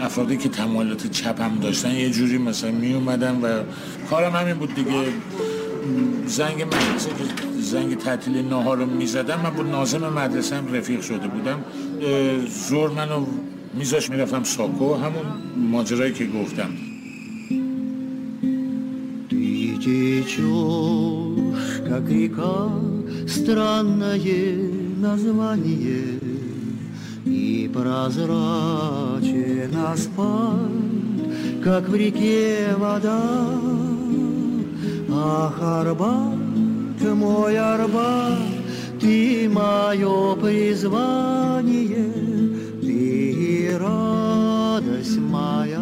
افرادی 0.00 0.36
که 0.36 0.48
تمایلات 0.48 1.06
چپ 1.06 1.40
هم 1.40 1.58
داشتن 1.58 1.90
یه 1.94 2.10
جوری 2.10 2.38
مثلا 2.38 2.70
می 2.70 2.94
اومدن 2.94 3.40
و 3.40 3.62
کارم 4.10 4.32
همین 4.32 4.54
بود 4.54 4.74
دیگه. 4.74 4.90
زنگ 6.26 6.62
مدرسه 6.62 7.08
که 7.08 7.60
زنگ 7.60 7.98
تعطیل 7.98 8.36
نهار 8.36 8.76
رو 8.76 8.86
می‌زدم. 8.86 9.40
من 9.40 9.50
با 9.50 9.62
نازم 9.62 10.12
مدرسه 10.12 10.56
هم 10.56 10.74
رفیق 10.74 11.00
شده 11.00 11.28
بودم. 11.28 11.64
زور 12.68 12.90
منو 12.90 13.26
میذاش 13.73 14.09
میرفتم 14.09 14.43
ساکو 14.43 14.93
همون 14.93 15.25
ماجرایی 15.71 16.13
که 16.13 16.25
گفتم 16.25 16.69
Ты 19.29 19.77
течешь, 19.77 21.81
как 21.87 22.09
река, 22.09 22.69
странное 23.27 24.57
название, 24.97 26.19
И 27.25 27.69
прозрачен 27.73 29.73
асфальт, 29.93 31.63
как 31.63 31.87
в 31.87 31.95
реке 31.95 32.75
вода. 32.77 33.21
Ах, 35.13 35.61
Арбат, 35.61 37.01
мой 37.01 37.57
Арбат, 37.57 38.39
ты 38.99 39.49
мое 39.49 40.35
призвание, 40.35 42.24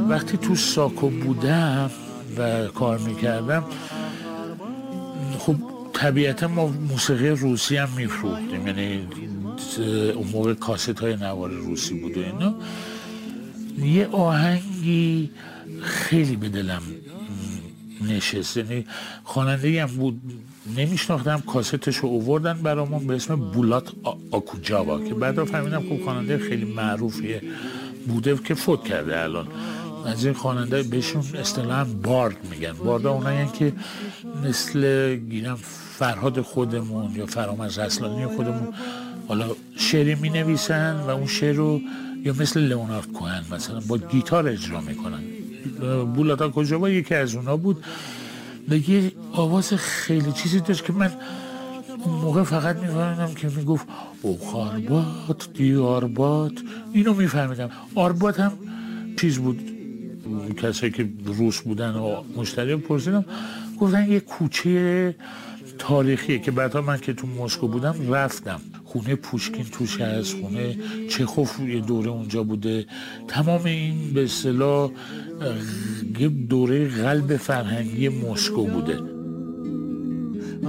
وقتی 0.08 0.36
تو 0.36 0.54
ساکو 0.56 1.08
بودم 1.08 1.90
و 2.38 2.66
کار 2.66 2.98
می‌کردم 2.98 3.64
خب 5.38 5.56
طبیعتا 5.92 6.48
ما 6.48 6.66
موسیقی 6.66 7.28
روسی 7.28 7.76
هم 7.76 7.88
میفروختیم. 7.96 8.66
یعنی 8.66 9.06
اون 10.14 10.28
موقع 10.32 10.54
کاست 10.54 11.00
های 11.00 11.16
نوار 11.16 11.50
روسی 11.50 12.00
بود 12.00 12.16
و 12.16 12.20
اینا. 12.20 12.54
یه 13.78 14.06
آهنگی 14.06 15.30
خیلی 15.82 16.36
به 16.36 16.48
دلم 16.48 16.82
نشست. 18.08 18.56
یعنی 18.56 18.84
خواننده 19.24 19.82
هم 19.82 19.88
بود. 19.88 20.20
نمیشناختم 20.76 21.42
کاستش 21.46 21.96
رو 21.96 22.08
اووردن 22.08 22.54
برامون 22.62 23.06
به 23.06 23.14
اسم 23.14 23.36
بولات 23.36 23.92
آکوجاوا 24.30 25.00
که 25.00 25.14
بعدا 25.14 25.44
فهمیدم 25.44 25.80
خب 25.80 26.04
خواننده 26.04 26.38
خیلی 26.38 26.64
معروفیه 26.64 27.42
بوده 28.08 28.36
که 28.36 28.54
فوت 28.54 28.84
کرده 28.84 29.20
الان. 29.20 29.46
از 30.06 30.24
این 30.24 30.34
خواننده 30.34 30.82
بهشون 30.82 31.22
اصطلاحا 31.34 31.84
بارد 31.84 32.36
میگن. 32.50 32.72
بارد 32.72 33.06
اونایی 33.06 33.46
که 33.58 33.72
مثل 34.44 35.14
گیرم 35.16 35.58
فرهاد 35.98 36.40
خودمون 36.40 37.16
یا 37.16 37.26
فرامرز 37.26 37.78
اصلانی 37.78 38.26
خودمون 38.26 38.74
حالا 39.28 39.50
شعری 39.76 40.14
می 40.14 40.30
نویسن 40.30 40.96
و 40.96 41.10
اون 41.10 41.26
شعر 41.26 41.54
رو 41.54 41.80
یا 42.24 42.34
مثل 42.40 42.60
لئونارد 42.60 43.12
کوهن 43.12 43.44
مثلا 43.50 43.80
با 43.88 43.98
گیتار 43.98 44.48
اجرا 44.48 44.80
می‌کنن. 44.80 45.22
بولاتا 46.04 46.48
کجا 46.48 46.88
یکی 46.88 47.14
از 47.14 47.34
اونا 47.34 47.56
بود. 47.56 47.84
یه 48.88 49.12
آواز 49.32 49.74
خیلی 49.74 50.32
چیزی 50.32 50.60
داشت 50.60 50.84
که 50.84 50.92
من 50.92 51.12
اون 52.04 52.14
موقع 52.14 52.42
فقط 52.42 52.76
میفهمیدم 52.76 53.34
که 53.34 53.48
می‌گفت 53.48 53.86
دی 55.54 55.74
آربات 55.76 56.52
اینو 56.92 57.14
میفهمیدم. 57.14 57.70
آربات 57.94 58.40
هم 58.40 58.52
چیز 59.20 59.38
بود. 59.38 59.73
کسایی 60.57 60.91
که 60.91 61.09
روس 61.25 61.59
بودن 61.61 61.95
و 61.95 62.23
مشتری 62.37 62.75
پرسیدم 62.75 63.25
گفتن 63.79 64.11
یه 64.11 64.19
کوچه 64.19 65.15
تاریخیه 65.79 66.39
که 66.39 66.51
بعدها 66.51 66.81
من 66.81 66.97
که 66.97 67.13
تو 67.13 67.27
مسکو 67.27 67.67
بودم 67.67 67.95
رفتم 68.13 68.61
خونه 68.83 69.15
پوشکین 69.15 69.65
توش 69.65 70.01
هست 70.01 70.35
خونه 70.41 70.77
چخوف 71.09 71.59
یه 71.59 71.79
دوره 71.79 72.09
اونجا 72.09 72.43
بوده 72.43 72.85
تمام 73.27 73.65
این 73.65 74.13
به 74.13 74.23
اصطلاح 74.23 74.91
یه 76.19 76.27
دوره 76.29 76.87
قلب 76.87 77.37
فرهنگی 77.37 78.09
مسکو 78.09 78.63
بوده 78.63 78.99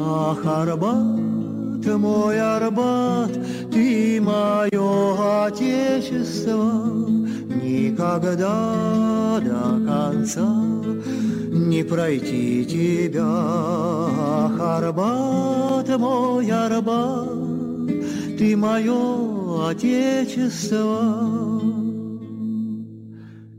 Ах, 0.03 0.47
Арбат, 0.47 1.85
мой 1.99 2.39
Арбат, 2.39 3.33
ты 3.71 4.21
мое 4.21 5.47
отечество, 5.47 6.61
никогда 7.96 9.40
до 9.40 9.80
конца 9.86 10.46
не 11.50 11.84
пройти 11.84 12.66
тебя. 12.66 13.24
Ах, 13.26 14.60
Арбат, 14.60 15.88
мой 15.98 16.52
Арбат, 16.52 17.88
ты 18.38 18.58
мое 18.58 19.70
отечество, 19.70 21.62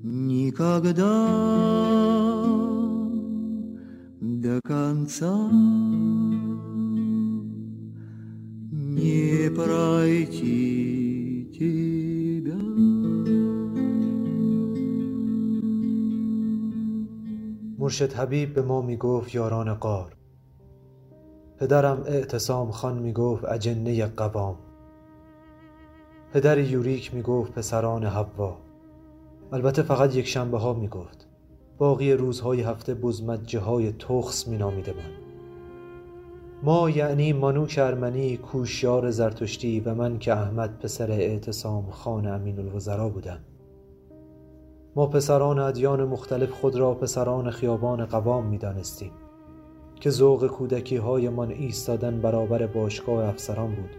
никогда 0.02 1.28
до 4.20 4.60
конца 4.62 5.50
не 8.70 9.50
пройти 9.50 11.48
тебя. 11.58 12.05
مرشد 17.86 18.12
حبیب 18.12 18.54
به 18.54 18.62
ما 18.62 18.82
می 18.82 18.96
گفت 18.96 19.34
یاران 19.34 19.74
قار 19.74 20.16
پدرم 21.58 22.02
اعتصام 22.06 22.70
خان 22.70 22.98
می 22.98 23.12
گفت 23.12 23.44
اجنه 23.44 24.06
قوام. 24.06 24.56
پدر 26.32 26.58
یوریک 26.58 27.14
می 27.14 27.22
گفت 27.22 27.52
پسران 27.52 28.04
حوا. 28.04 28.58
البته 29.52 29.82
فقط 29.82 30.14
یک 30.14 30.26
شنبه 30.26 30.58
ها 30.58 30.72
می 30.72 30.88
گفت 30.88 31.26
باقی 31.78 32.12
روزهای 32.12 32.60
هفته 32.60 32.94
بزمجه 32.94 33.60
های 33.60 33.92
تخس 33.92 34.48
می 34.48 34.56
نامیده 34.56 34.92
من. 34.92 35.10
ما 36.62 36.90
یعنی 36.90 37.32
مانوک 37.32 37.78
ارمنی 37.82 38.36
کوشیار 38.36 39.10
زرتشتی 39.10 39.80
و 39.80 39.94
من 39.94 40.18
که 40.18 40.32
احمد 40.32 40.78
پسر 40.78 41.10
اعتصام 41.10 41.90
خان 41.90 42.26
امین 42.26 42.58
الوزرا 42.58 43.08
بودم. 43.08 43.38
ما 44.96 45.06
پسران 45.06 45.58
ادیان 45.58 46.04
مختلف 46.04 46.50
خود 46.50 46.76
را 46.76 46.94
پسران 46.94 47.50
خیابان 47.50 48.06
قوام 48.06 48.46
می 48.46 48.58
دانستیم 48.58 49.12
که 50.00 50.10
ذوق 50.10 50.46
کودکی 50.46 50.96
های 50.96 51.28
من 51.28 51.50
ایستادن 51.50 52.20
برابر 52.20 52.66
باشگاه 52.66 53.28
افسران 53.28 53.74
بود 53.74 53.90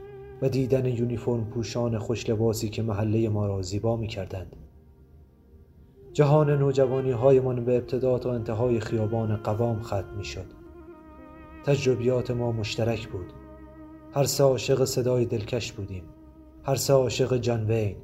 و 0.41 0.49
دیدن 0.49 0.85
یونیفرم 0.85 1.45
پوشان 1.45 1.97
خوش 1.97 2.29
لباسی 2.29 2.69
که 2.69 2.81
محله 2.81 3.29
ما 3.29 3.47
را 3.47 3.61
زیبا 3.61 3.97
می 3.97 4.07
کردند 4.07 4.55
جهان 6.13 6.49
نوجوانی 6.49 7.11
هایمان 7.11 7.65
به 7.65 7.77
ابتدا 7.77 8.19
تا 8.19 8.33
انتهای 8.33 8.79
خیابان 8.79 9.35
قوام 9.35 9.81
ختم 9.81 10.13
می 10.17 10.25
شد 10.25 10.45
تجربیات 11.65 12.31
ما 12.31 12.51
مشترک 12.51 13.07
بود. 13.07 13.33
هر 14.13 14.23
سه 14.23 14.43
عاشق 14.43 14.85
صدای 14.85 15.25
دلکش 15.25 15.71
بودیم. 15.71 16.03
هر 16.63 16.75
سه 16.75 16.93
عاشق 16.93 17.37
جان 17.37 17.65
وین. 17.65 17.95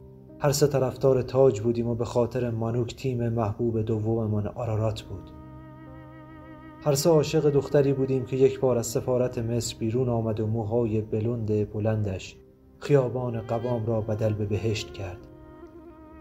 هر 0.43 0.51
سه 0.51 0.67
طرفدار 0.67 1.21
تاج 1.21 1.61
بودیم 1.61 1.87
و 1.87 1.95
به 1.95 2.05
خاطر 2.05 2.51
مانوک 2.51 2.95
تیم 2.95 3.29
محبوب 3.29 3.81
دوممان 3.81 4.47
آرارات 4.47 5.01
بود. 5.01 5.31
هر 6.85 6.93
سه 6.93 7.09
عاشق 7.09 7.49
دختری 7.49 7.93
بودیم 7.93 8.25
که 8.25 8.35
یک 8.35 8.59
بار 8.59 8.77
از 8.77 8.87
سفارت 8.87 9.37
مصر 9.37 9.75
بیرون 9.79 10.09
آمد 10.09 10.39
و 10.39 10.47
موهای 10.47 11.01
بلند 11.01 11.71
بلندش 11.73 12.35
خیابان 12.79 13.41
قوام 13.41 13.85
را 13.85 14.01
بدل 14.01 14.33
به 14.33 14.45
بهشت 14.45 14.93
کرد. 14.93 15.17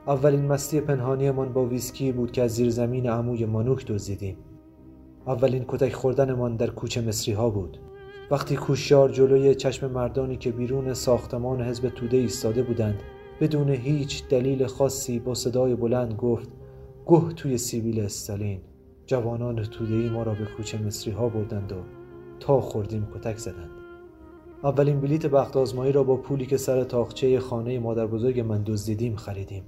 اولین 0.07 0.47
مستی 0.47 0.81
پنهانیمان 0.81 1.53
با 1.53 1.65
ویسکی 1.65 2.13
بود 2.13 2.33
که 2.33 2.43
از 2.43 2.51
زیر 2.51 2.71
زمین 2.71 3.09
عموی 3.09 3.45
مانوک 3.45 3.87
دزدیدیم. 3.87 4.37
اولین 5.27 5.65
کتک 5.69 5.93
خوردنمان 5.93 6.57
در 6.57 6.71
کوچه 6.71 7.01
مصری 7.01 7.35
ها 7.35 7.51
بود. 7.51 7.79
وقتی 8.31 8.57
کوشیار 8.57 9.09
جلوی 9.09 9.55
چشم 9.55 9.91
مردانی 9.91 10.37
که 10.37 10.53
بیرون 10.53 10.95
ساختمان 10.95 11.63
حزب 11.63 11.89
توده 11.89 12.17
ایستاده 12.17 12.63
بودند 12.63 13.03
بدون 13.43 13.71
هیچ 13.71 14.29
دلیل 14.29 14.67
خاصی 14.67 15.19
با 15.19 15.35
صدای 15.35 15.75
بلند 15.75 16.15
گفت 16.15 16.49
گه 17.07 17.33
توی 17.33 17.59
سیبیل 17.59 18.01
استالین. 18.01 18.61
جوانان 19.07 19.63
توده 19.63 19.95
ای 19.95 20.09
ما 20.09 20.23
را 20.23 20.35
به 20.35 20.45
کوچه 20.57 20.83
مصری 20.83 21.13
ها 21.13 21.29
بردند 21.29 21.73
و 21.73 21.77
تا 22.41 22.61
خوردیم 22.61 23.09
کتک 23.15 23.39
زدند. 23.39 23.71
اولین 24.65 25.01
بلیت 25.01 25.27
بخت 25.27 25.57
آزمایی 25.57 25.93
را 25.93 26.03
با 26.03 26.17
پولی 26.17 26.47
که 26.47 26.57
سر 26.57 26.85
تاقچه 26.85 27.41
خانه 27.41 27.79
مادر 27.79 28.07
بزرگ 28.07 28.41
من 28.41 28.63
دزدیدیم 28.63 29.17
خریدیم. 29.17 29.65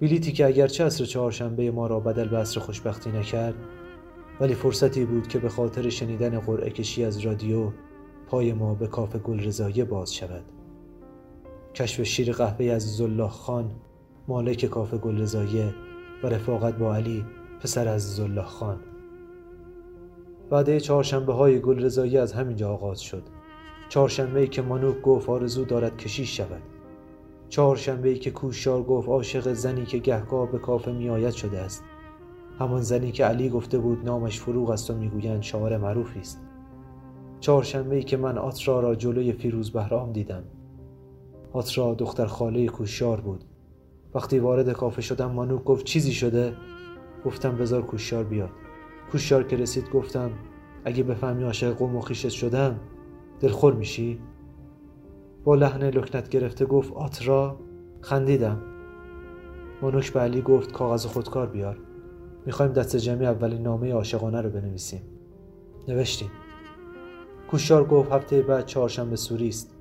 بلیتی 0.00 0.32
که 0.32 0.46
اگرچه 0.46 0.84
عصر 0.84 1.04
چهارشنبه 1.04 1.70
ما 1.70 1.86
را 1.86 2.00
بدل 2.00 2.28
به 2.28 2.38
عصر 2.38 2.60
خوشبختی 2.60 3.10
نکرد 3.12 3.54
ولی 4.40 4.54
فرصتی 4.54 5.04
بود 5.04 5.28
که 5.28 5.38
به 5.38 5.48
خاطر 5.48 5.88
شنیدن 5.88 6.40
قرعه 6.40 6.70
کشی 6.70 7.04
از 7.04 7.18
رادیو 7.18 7.70
پای 8.26 8.52
ما 8.52 8.74
به 8.74 8.86
کاف 8.86 9.16
گل 9.16 9.40
رضایه 9.40 9.84
باز 9.84 10.14
شود. 10.14 10.61
کشف 11.74 12.02
شیر 12.02 12.32
قهوه 12.32 12.64
از 12.64 12.96
زله 12.96 13.28
خان 13.28 13.70
مالک 14.28 14.66
کاف 14.66 14.94
گل 14.94 15.18
رضایه 15.18 15.74
و 16.22 16.26
رفاقت 16.26 16.78
با 16.78 16.94
علی 16.94 17.24
پسر 17.60 17.88
از 17.88 18.16
زله 18.16 18.42
خان. 18.42 18.80
بعد 20.50 20.78
چهارشنبه 20.78 21.32
های 21.32 21.60
گل 21.60 21.84
رضایه 21.84 22.20
از 22.20 22.32
همینجا 22.32 22.70
آغاز 22.70 23.00
شد. 23.00 23.22
چهارشنبه 23.88 24.40
ای 24.40 24.48
که 24.48 24.62
مانوک 24.62 25.00
گفت 25.00 25.28
آرزو 25.28 25.64
دارد 25.64 25.96
کشیش 25.96 26.36
شود. 26.36 26.62
چهارشنبه 27.48 28.08
ای 28.08 28.18
که 28.18 28.30
کوشار 28.30 28.82
گفت 28.82 29.08
عاشق 29.08 29.52
زنی 29.52 29.84
که 29.84 29.98
گهگاه 29.98 30.52
به 30.52 30.58
کافه 30.58 30.92
میآید 30.92 31.30
شده 31.30 31.58
است. 31.58 31.84
همان 32.58 32.82
زنی 32.82 33.12
که 33.12 33.24
علی 33.24 33.48
گفته 33.48 33.78
بود 33.78 34.04
نامش 34.04 34.40
فروغ 34.40 34.70
است 34.70 34.90
و 34.90 34.94
می‌گویند 34.94 35.42
شاعر 35.42 35.76
معروفی 35.76 36.20
است. 36.20 36.40
چهارشنبه 37.40 37.96
ای 37.96 38.02
که 38.02 38.16
من 38.16 38.38
آترا 38.38 38.80
را 38.80 38.94
جلوی 38.94 39.32
فیروز 39.32 39.72
بهرام 39.72 40.12
دیدم. 40.12 40.44
آترا 41.52 41.94
دختر 41.94 42.26
خاله 42.26 42.66
کوشار 42.66 43.20
بود. 43.20 43.44
وقتی 44.14 44.38
وارد 44.38 44.72
کافه 44.72 45.02
شدم 45.02 45.30
مانوک 45.30 45.64
گفت 45.64 45.84
چیزی 45.84 46.12
شده؟ 46.12 46.56
گفتم 47.24 47.56
بذار 47.56 47.82
کوشار 47.82 48.24
بیاد. 48.24 48.50
کوشار 49.12 49.42
که 49.42 49.56
رسید 49.56 49.90
گفتم 49.90 50.30
اگه 50.84 51.02
بفهمی 51.02 51.42
عاشق 51.42 51.72
قوم 51.76 51.96
و 51.96 52.00
خیشت 52.00 52.28
شدم 52.28 52.80
دلخور 53.40 53.74
میشی؟ 53.74 54.18
با 55.44 55.54
لحن 55.54 55.82
لکنت 55.82 56.28
گرفته 56.28 56.66
گفت 56.66 56.92
آترا 56.92 57.60
خندیدم. 58.00 58.62
مانوک 59.82 60.12
به 60.12 60.20
علی 60.20 60.42
گفت 60.42 60.72
کاغذ 60.72 61.06
خودکار 61.06 61.46
بیار. 61.46 61.78
می‌خوایم 62.46 62.72
دست 62.72 62.96
جمعی 62.96 63.26
اولین 63.26 63.62
نامه 63.62 63.92
عاشقانه 63.92 64.40
رو 64.40 64.50
بنویسیم. 64.50 65.02
نوشتیم. 65.88 66.30
کوشار 67.50 67.84
گفت 67.84 68.12
هفته 68.12 68.42
بعد 68.42 68.66
چهارشنبه 68.66 69.16
سوری 69.16 69.48
است. 69.48 69.74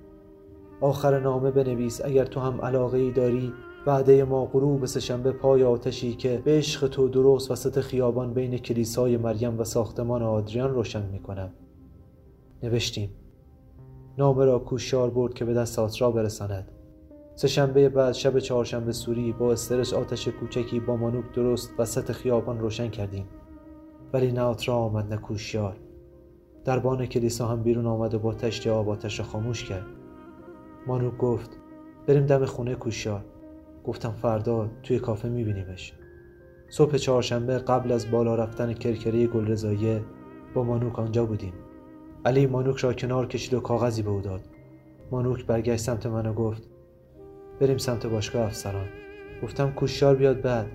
آخر 0.81 1.19
نامه 1.19 1.51
بنویس 1.51 2.05
اگر 2.05 2.25
تو 2.25 2.39
هم 2.39 2.61
علاقه 2.61 2.97
ای 2.97 3.11
داری. 3.11 3.53
بعده 3.85 4.23
ما 4.23 4.45
غروب 4.45 4.85
سهشنبه 4.85 5.31
پای 5.31 5.63
آتشی 5.63 6.13
که 6.13 6.41
به 6.45 6.51
عشق 6.51 6.87
تو 6.87 7.07
درست 7.07 7.51
وسط 7.51 7.79
خیابان 7.79 8.33
بین 8.33 8.57
کلیسای 8.57 9.17
مریم 9.17 9.59
و 9.59 9.63
ساختمان 9.63 10.23
آدریان 10.23 10.73
روشن 10.73 11.09
می‌کنم. 11.11 11.49
نوشتیم. 12.63 13.09
نامه 14.17 14.45
را 14.45 14.59
کوشار 14.59 15.09
برد 15.09 15.33
که 15.33 15.45
به 15.45 15.53
دست 15.53 15.79
آترا 15.79 16.11
برساند. 16.11 16.71
سهشنبه 17.35 17.89
بعد 17.89 18.13
شب 18.13 18.39
چهارشنبه 18.39 18.91
سوری 18.91 19.31
با 19.31 19.51
استرس 19.51 19.93
آتش 19.93 20.27
کوچکی 20.27 20.79
با 20.79 20.95
مانوک 20.95 21.25
درست 21.35 21.73
وسط 21.79 22.11
خیابان 22.11 22.59
روشن 22.59 22.89
کردیم. 22.89 23.25
ولی 24.13 24.31
نه 24.31 24.41
آترا 24.41 24.75
آمد 24.75 25.13
نه 25.13 25.17
کوشیار 25.17 25.77
دربان 26.65 27.05
کلیسا 27.05 27.47
هم 27.47 27.63
بیرون 27.63 27.85
آمد 27.85 28.13
و 28.13 28.19
با 28.19 28.33
تشت 28.33 28.67
آب 28.67 28.89
آتش 28.89 29.19
را 29.19 29.25
خاموش 29.25 29.63
کرد. 29.63 29.85
مانوک 30.87 31.17
گفت 31.17 31.57
بریم 32.07 32.25
دم 32.25 32.45
خونه 32.45 32.75
کوشیار 32.75 33.25
گفتم 33.83 34.11
فردا 34.11 34.69
توی 34.83 34.99
کافه 34.99 35.29
میبینیمش. 35.29 35.93
صبح 36.69 36.97
چهارشنبه 36.97 37.57
قبل 37.57 37.91
از 37.91 38.11
بالا 38.11 38.35
رفتن 38.35 38.73
کرکره 38.73 39.27
گلرضایه 39.27 40.01
با 40.53 40.63
مانوک 40.63 40.99
آنجا 40.99 41.25
بودیم. 41.25 41.53
علی 42.25 42.45
مانوک 42.45 42.77
را 42.77 42.93
کنار 42.93 43.27
کشید 43.27 43.53
و 43.53 43.59
کاغذی 43.59 44.01
به 44.01 44.09
او 44.09 44.21
داد. 44.21 44.41
مانوک 45.11 45.45
برگشت 45.45 45.81
سمت 45.81 46.05
من 46.05 46.25
و 46.25 46.33
گفت 46.33 46.63
بریم 47.59 47.77
سمت 47.77 48.05
باشگاه 48.05 48.45
افسران. 48.45 48.87
گفتم 49.43 49.71
کوشار 49.71 50.15
بیاد 50.15 50.41
بعد. 50.41 50.67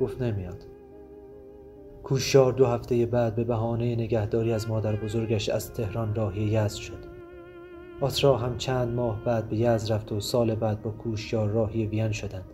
گفت 0.00 0.22
نمیاد. 0.22 0.66
کوشار 2.02 2.52
دو 2.52 2.66
هفته 2.66 3.06
بعد 3.06 3.34
به 3.34 3.44
بهانه 3.44 3.94
نگهداری 3.94 4.52
از 4.52 4.68
مادر 4.68 4.96
بزرگش 4.96 5.48
از 5.48 5.72
تهران 5.72 6.14
راهی 6.14 6.42
یزد 6.42 6.76
شد. 6.76 7.15
آترا 8.00 8.36
هم 8.36 8.56
چند 8.56 8.94
ماه 8.94 9.24
بعد 9.24 9.48
به 9.48 9.56
یزد 9.56 9.92
رفت 9.92 10.12
و 10.12 10.20
سال 10.20 10.54
بعد 10.54 10.82
با 10.82 10.90
کوشیار 10.90 11.48
راهی 11.48 11.86
وین 11.86 12.12
شدند. 12.12 12.44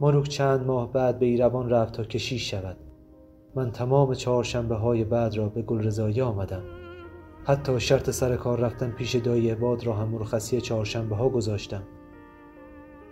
مانوک 0.00 0.28
چند 0.28 0.66
ماه 0.66 0.92
بعد 0.92 1.18
به 1.18 1.26
ایروان 1.26 1.70
رفت 1.70 1.94
تا 1.94 2.04
کشیش 2.04 2.50
شود. 2.50 2.76
من 3.54 3.70
تمام 3.70 4.14
چهارشنبه 4.14 4.74
های 4.74 5.04
بعد 5.04 5.36
را 5.36 5.48
به 5.48 5.62
گلرضایی 5.62 6.20
آمدم. 6.20 6.62
حتی 7.44 7.80
شرط 7.80 8.10
سر 8.10 8.36
کار 8.36 8.60
رفتن 8.60 8.90
پیش 8.90 9.14
دایی 9.14 9.50
عباد 9.50 9.86
را 9.86 9.92
هم 9.92 10.08
مرخصی 10.08 10.60
چهارشنبه 10.60 11.16
ها 11.16 11.28
گذاشتم. 11.28 11.82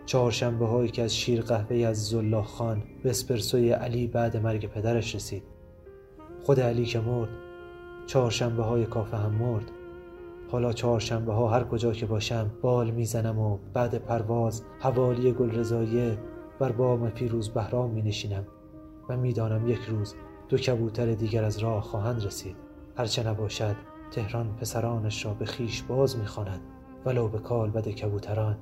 چهارشنبه 0.06 0.66
هایی 0.66 0.88
که 0.88 1.02
از 1.02 1.16
شیر 1.16 1.40
قهوه 1.40 1.76
از 1.76 2.04
زلا 2.04 2.42
خان 2.42 2.82
به 3.02 3.10
اسپرسوی 3.10 3.70
علی 3.70 4.06
بعد 4.06 4.36
مرگ 4.36 4.66
پدرش 4.66 5.14
رسید. 5.14 5.42
خود 6.42 6.60
علی 6.60 6.84
که 6.84 7.00
مرد 7.00 7.30
چهارشنبه 8.06 8.62
های 8.62 8.86
کافه 8.86 9.16
هم 9.16 9.32
مرد. 9.32 9.70
حالا 10.52 10.72
چهارشنبه 10.72 11.32
ها 11.32 11.48
هر 11.48 11.64
کجا 11.64 11.92
که 11.92 12.06
باشم 12.06 12.50
بال 12.62 12.90
می‌زنم 12.90 13.38
و 13.38 13.58
بعد 13.74 13.98
پرواز 13.98 14.62
حوالی 14.78 15.32
گل 15.32 15.50
رضایه 15.50 16.18
بر 16.58 16.72
بام 16.72 17.10
فیروز 17.10 17.48
بهرام 17.48 17.90
می 17.90 18.02
نشینم 18.02 18.46
و 19.08 19.16
می‌دانم 19.16 19.68
یک 19.68 19.80
روز 19.80 20.14
دو 20.48 20.56
کبوتر 20.56 21.12
دیگر 21.12 21.44
از 21.44 21.58
راه 21.58 21.82
خواهند 21.82 22.24
رسید. 22.24 22.56
هرچه 22.96 23.28
نباشد 23.28 23.76
تهران 24.10 24.56
پسرانش 24.56 25.26
را 25.26 25.34
به 25.34 25.44
خیش 25.44 25.82
باز 25.82 26.18
می‌خواند 26.18 26.60
ولو 27.06 27.28
به 27.28 27.38
کال 27.38 27.70
بد 27.70 27.88
کبوتران. 27.88 28.58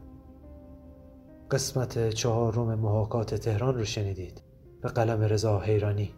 قسمت 1.50 2.08
چهارم 2.08 2.78
محاکات 2.78 3.34
تهران 3.34 3.74
رو 3.74 3.84
شنیدید. 3.84 4.42
به 4.82 4.88
قلم 4.88 5.20
رضا 5.20 5.58
حیرانی. 5.58 6.10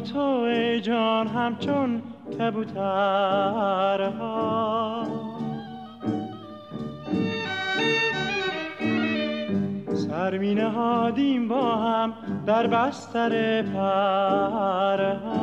تو 0.00 0.20
ای 0.20 0.80
جان 0.80 1.26
همچون 1.26 2.02
کبوترها. 2.38 3.78
سر 9.94 10.38
می 10.38 10.54
نهادیم 10.54 11.48
با 11.48 11.76
هم 11.76 12.14
در 12.46 12.66
بستر 12.66 13.62
پرها. 13.62 15.38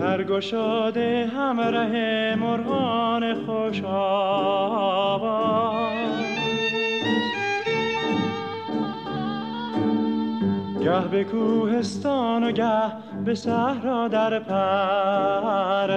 در 0.00 0.24
گشاده 0.24 1.30
همراه 1.36 1.90
مرغان 2.34 3.34
خوش 3.34 3.82
گه 10.90 11.08
به 11.08 11.24
کوهستان 11.24 12.44
و 12.44 12.52
گه 12.52 12.82
به 13.24 13.34
صحرا 13.34 14.08
در 14.08 14.38
پرواز. 14.38 15.90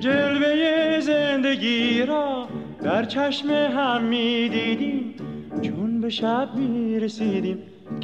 جلوه 0.00 1.00
زندگی 1.00 2.02
را 2.02 2.48
در 2.82 3.04
چشم 3.04 3.50
هم 3.50 4.04
می 4.04 4.48
دیدیم. 4.48 5.14
چون 5.62 6.00
به 6.00 6.10
شب 6.10 6.48
می 6.54 7.00
رسیدیم 7.00 7.58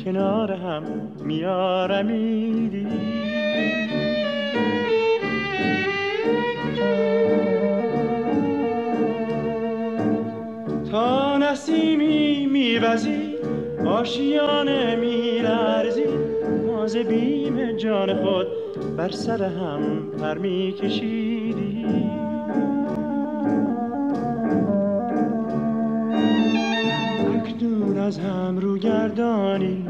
کنار 0.04 0.52
هم 0.52 0.82
می 1.24 1.44
نسیمی 11.50 12.46
میوزی 12.46 13.34
آشیانه 13.86 14.96
میلرزی. 14.96 16.04
ماز 16.66 16.96
بیم 16.96 17.72
جان 17.76 18.14
خود 18.14 18.46
بر 18.96 19.10
سر 19.10 19.42
هم 19.42 20.10
پر 20.20 20.38
میکشیدی. 20.38 21.86
اکنون 27.34 27.98
از 27.98 28.18
هم 28.18 28.58
رو 28.58 28.78
گردانی. 28.78 29.84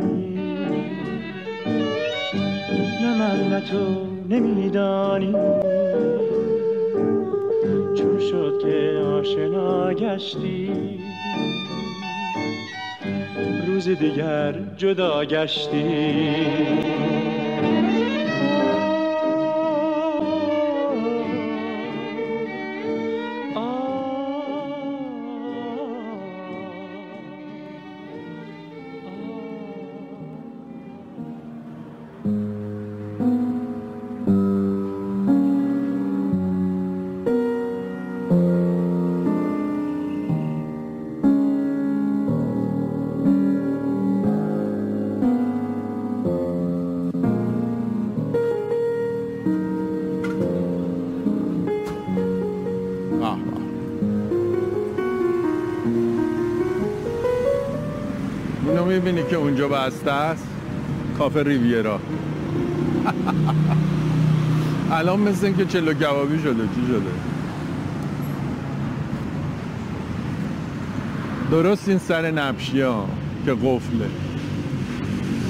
نه 3.03 3.19
من 3.19 3.49
نه 3.49 3.61
تو 3.61 4.07
نمیدانی. 4.31 5.33
چون 7.99 8.19
شد 8.19 8.59
که 8.63 9.03
آشنا 9.07 9.95
گشتی. 9.95 11.00
روز 13.81 13.99
دیگر 13.99 14.55
جدا 14.77 15.25
گشتی 15.25 16.90
می‌بینی 58.91 59.23
که 59.31 59.37
اونجا 59.37 59.69
بسته 59.69 60.11
است؟ 60.11 60.47
کافه 61.19 61.43
ریویرا. 61.43 62.01
الان 64.93 65.21
مثل 65.21 65.47
اینکه 65.47 65.65
چلو 65.65 65.95
کبابی 65.95 66.39
شده 66.39 66.63
چی 66.75 66.87
شده؟ 66.87 67.11
درست 71.51 71.89
این 71.89 71.99
سر 71.99 72.31
نبشی 72.31 72.81
ها 72.81 73.09
که 73.45 73.53
قفله. 73.53 74.07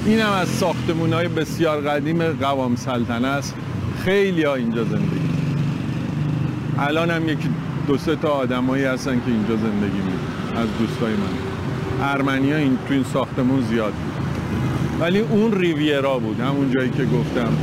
این 0.05 0.19
هم 0.19 0.31
از 0.31 0.47
ساختمون 0.47 1.13
های 1.13 1.27
بسیار 1.27 1.81
قدیم 1.81 2.23
قوام 2.23 2.75
سلطنه 2.75 3.27
است. 3.27 3.55
خیلی 4.03 4.43
ها 4.43 4.55
اینجا 4.55 4.83
زندگی. 4.83 5.29
الان 6.79 7.09
هم 7.09 7.29
یکی 7.29 7.49
دو 7.87 7.97
سه 7.97 8.15
تا 8.15 8.29
آدمایی 8.29 8.83
هستن 8.83 9.21
که 9.25 9.31
اینجا 9.31 9.55
زندگی 9.55 9.97
می‌کنن 9.97 10.57
از 10.61 10.67
دوستای 10.79 11.13
من. 11.13 11.50
ارمنی 12.01 12.51
ها 12.51 12.57
این 12.57 12.77
تو 12.87 12.93
این 12.93 13.03
ساختمون 13.03 13.61
زیاد 13.61 13.93
بود. 13.93 14.11
ولی 15.01 15.19
اون 15.19 15.51
ریویرا 15.51 16.19
بود 16.19 16.39
همون 16.39 16.71
جایی 16.71 16.89
که 16.89 17.05
گفتم. 17.05 17.53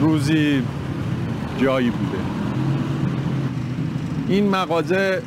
روزی 0.00 0.62
جایی 1.60 1.90
بوده. 1.90 2.18
این 4.28 4.48
مغازه 4.48 5.22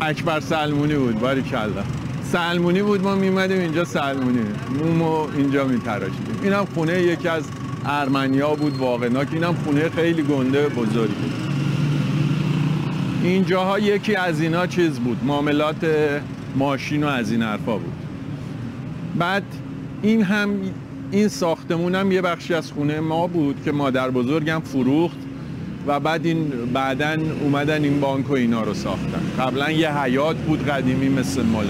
اکبر 0.00 0.40
سلمونی 0.40 0.94
بود 0.94 1.20
باری 1.20 1.42
کلا 1.42 1.82
سلمونی 2.22 2.82
بود 2.82 3.02
ما 3.02 3.14
میمدیم 3.14 3.58
اینجا 3.58 3.84
سلمونی. 3.84 4.40
مومو 4.78 5.26
اینجا 5.36 5.64
میتراشیدیم. 5.64 6.36
این 6.42 6.52
هم 6.52 6.66
خونه 6.74 7.02
یکی 7.02 7.28
از 7.28 7.44
ارمنیا 7.86 8.54
بود 8.54 8.76
واقعناک. 8.76 9.28
این 9.32 9.44
هم 9.44 9.54
خونه 9.64 9.88
خیلی 9.88 10.22
گنده 10.22 10.68
بزرگی 10.68 11.41
اینجاها 13.22 13.78
یکی 13.78 14.16
از 14.16 14.40
اینا 14.40 14.66
چیز 14.66 15.00
بود؟ 15.00 15.24
معاملات 15.24 15.86
ماشین 16.56 17.04
و 17.04 17.06
از 17.06 17.32
این 17.32 17.42
حرفا 17.42 17.76
بود. 17.76 17.92
بعد 19.18 19.42
این 20.02 20.22
هم 20.22 20.50
این 21.10 21.28
ساختمون 21.28 21.94
هم 21.94 22.12
یه 22.12 22.22
بخشی 22.22 22.54
از 22.54 22.72
خونه 22.72 23.00
ما 23.00 23.26
بود 23.26 23.62
که 23.64 23.72
مادر 23.72 24.10
بزرگم 24.10 24.60
فروخت 24.64 25.16
و 25.86 26.00
بعد 26.00 26.26
این 26.26 26.52
بعدا 26.72 27.16
اومدن 27.40 27.84
این 27.84 28.00
بانک 28.00 28.30
و 28.30 28.32
اینا 28.32 28.62
رو 28.62 28.74
ساختن. 28.74 29.22
قبلا 29.38 29.70
یه 29.70 30.02
حیات 30.02 30.36
بود 30.36 30.66
قدیمی 30.66 31.08
مثل 31.08 31.42
مال 31.42 31.66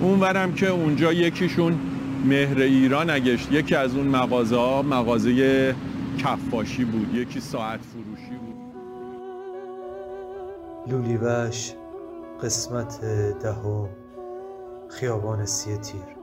اون 0.00 0.20
ورم 0.20 0.52
که 0.52 0.68
اونجا 0.68 1.12
یکیشون 1.12 1.78
مهر 2.24 2.58
ایران 2.58 3.10
اگشت 3.10 3.52
یکی 3.52 3.74
از 3.74 3.94
اون 3.94 4.06
مغازه 4.06 4.56
ها 4.56 4.82
مغازه 4.82 5.74
کفاشی 6.18 6.84
بود. 6.84 7.14
یکی 7.14 7.40
ساعت 7.40 7.80
فروشی 7.80 8.36
بود. 8.40 8.77
لولیوش 10.88 11.74
قسمت 12.42 13.00
دهم 13.40 13.88
خیابان 14.88 15.46
سی 15.46 15.76
تیر. 15.76 16.16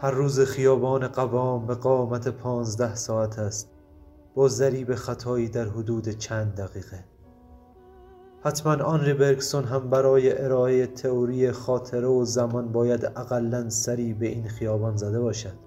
هر 0.00 0.10
روز 0.10 0.40
خیابان 0.40 1.08
قوام 1.08 1.66
به 1.66 1.74
قامت 1.74 2.28
پانزده 2.28 2.94
ساعت 2.94 3.38
است 3.38 3.70
با 4.34 4.48
ضریب 4.48 4.94
خطایی 4.94 5.48
در 5.48 5.64
حدود 5.64 6.08
چند 6.08 6.54
دقیقه. 6.54 7.04
حتما 8.42 8.84
آنری 8.84 9.14
برگسون 9.14 9.64
هم 9.64 9.90
برای 9.90 10.42
ارائه 10.44 10.86
تئوری 10.86 11.52
خاطره 11.52 12.06
و 12.06 12.24
زمان 12.24 12.72
باید 12.72 13.04
اقلا 13.04 13.70
سری 13.70 14.14
به 14.14 14.26
این 14.26 14.48
خیابان 14.48 14.96
زده 14.96 15.20
باشد. 15.20 15.58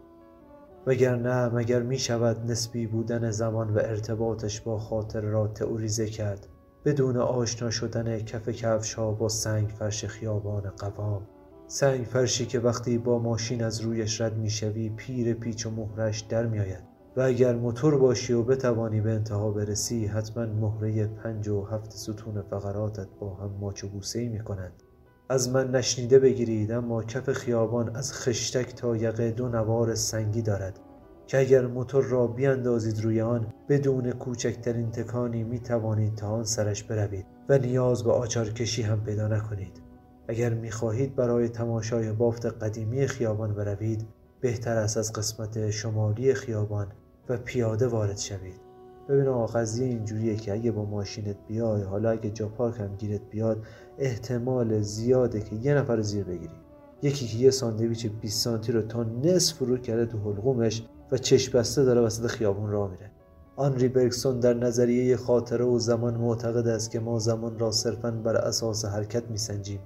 وگرنه 0.87 1.55
مگر 1.55 1.81
می 1.81 1.99
شود 1.99 2.51
نسبی 2.51 2.87
بودن 2.87 3.31
زمان 3.31 3.69
و 3.69 3.77
ارتباطش 3.77 4.61
با 4.61 4.79
خاطره 4.79 5.29
را 5.29 5.47
تئوریزه 5.47 6.05
کرد؟ 6.05 6.47
بدون 6.87 7.17
آشنا 7.17 7.69
شدن 7.69 8.19
کف 8.19 8.49
کفش 8.49 8.93
ها 8.93 9.11
با 9.11 9.29
سنگ 9.29 9.69
فرش 9.69 10.05
خیابان 10.05 10.61
قوام. 10.61 11.21
سنگ 11.67 12.05
فرشی 12.05 12.45
که 12.45 12.59
وقتی 12.59 12.97
با 12.97 13.19
ماشین 13.19 13.63
از 13.63 13.81
رویش 13.81 14.21
رد 14.21 14.37
می‌شوی 14.37 14.89
پیر 14.89 15.33
پیچ 15.33 15.65
و 15.65 15.71
مهرش 15.71 16.19
در 16.19 16.45
میآید. 16.45 16.83
و 17.17 17.21
اگر 17.21 17.55
موتور 17.55 17.97
باشی 17.97 18.33
و 18.33 18.43
بتوانی 18.43 19.01
به 19.01 19.11
انتها 19.11 19.51
برسی 19.51 20.05
حتما 20.05 20.45
مهره 20.45 21.07
پنج 21.07 21.47
و 21.47 21.63
هفت 21.63 21.91
ستون 21.91 22.41
فقراتت 22.41 23.07
با 23.19 23.35
هم 23.35 23.51
ماچ 23.61 23.83
و 23.83 23.87
بوسه 23.87 24.29
می 24.29 24.39
کنند 24.39 24.83
از 25.29 25.49
من 25.49 25.71
نشنیده 25.71 26.19
بگیرید 26.19 26.71
اما 26.71 27.03
کف 27.03 27.31
خیابان 27.31 27.95
از 27.95 28.13
خشتک 28.13 28.75
تا 28.75 28.95
یقه 28.95 29.31
دو 29.31 29.47
نوار 29.47 29.95
سنگی 29.95 30.41
دارد. 30.41 30.79
که 31.27 31.39
اگر 31.39 31.67
موتور 31.67 32.03
را 32.03 32.27
بیاندازید 32.27 33.03
روی 33.03 33.21
آن 33.21 33.53
بدون 33.69 34.11
کوچکترین 34.11 34.91
تکانی 34.91 35.43
می 35.43 35.59
توانید 35.59 36.15
تا 36.15 36.27
آن 36.27 36.43
سرش 36.43 36.83
بروید 36.83 37.25
و 37.49 37.57
نیاز 37.57 38.03
به 38.03 38.11
آچار 38.11 38.49
کشی 38.49 38.81
هم 38.81 39.03
پیدا 39.03 39.27
نکنید. 39.27 39.81
اگر 40.27 40.53
می 40.53 40.71
خواهید 40.71 41.15
برای 41.15 41.49
تماشای 41.49 42.11
بافت 42.11 42.45
قدیمی 42.45 43.07
خیابان 43.07 43.53
بروید 43.53 44.05
بهتر 44.41 44.77
است 44.77 44.97
از 44.97 45.13
قسمت 45.13 45.69
شمالی 45.69 46.33
خیابان 46.33 46.87
و 47.29 47.37
پیاده 47.37 47.87
وارد 47.87 48.17
شوید. 48.17 48.61
ببین 49.09 49.27
آقا 49.27 49.45
قضیه 49.45 49.87
اینجوریه 49.87 50.35
که 50.35 50.53
اگه 50.53 50.71
با 50.71 50.85
ماشینت 50.85 51.37
بیای 51.47 51.81
حالا 51.81 52.09
اگه 52.09 52.29
جا 52.29 52.47
پارک 52.47 52.79
هم 52.79 52.95
گیرت 52.95 53.21
بیاد 53.29 53.65
احتمال 53.97 54.81
زیاده 54.81 55.41
که 55.41 55.55
یه 55.55 55.73
نفر 55.73 55.95
رو 55.95 56.03
زیر 56.03 56.23
بگیری. 56.23 56.55
یکی 57.01 57.27
که 57.27 57.37
یه 57.37 57.51
ساندویچ 57.51 58.07
20 58.07 58.43
سانتی 58.43 58.71
رو 58.71 58.81
تا 58.81 59.03
نصف 59.03 59.55
فرو 59.55 59.77
کرده 59.77 60.05
تو 60.05 60.17
حلقومش 60.17 60.83
و 61.11 61.17
چشم 61.17 61.57
بسته 61.59 61.83
داره 61.83 62.01
وسط 62.01 62.27
خیابون 62.27 62.69
راه 62.69 62.91
میره. 62.91 63.11
آنری 63.59 63.87
برگسون 63.87 64.39
در 64.39 64.53
نظریه 64.53 65.17
خاطره 65.17 65.65
و 65.65 65.79
زمان 65.79 66.13
معتقد 66.13 66.67
است 66.67 66.91
که 66.91 66.99
ما 66.99 67.19
زمان 67.19 67.59
را 67.59 67.71
صرفا 67.71 68.11
بر 68.11 68.35
اساس 68.35 68.85
حرکت 68.85 69.29
میسنجیم 69.29 69.79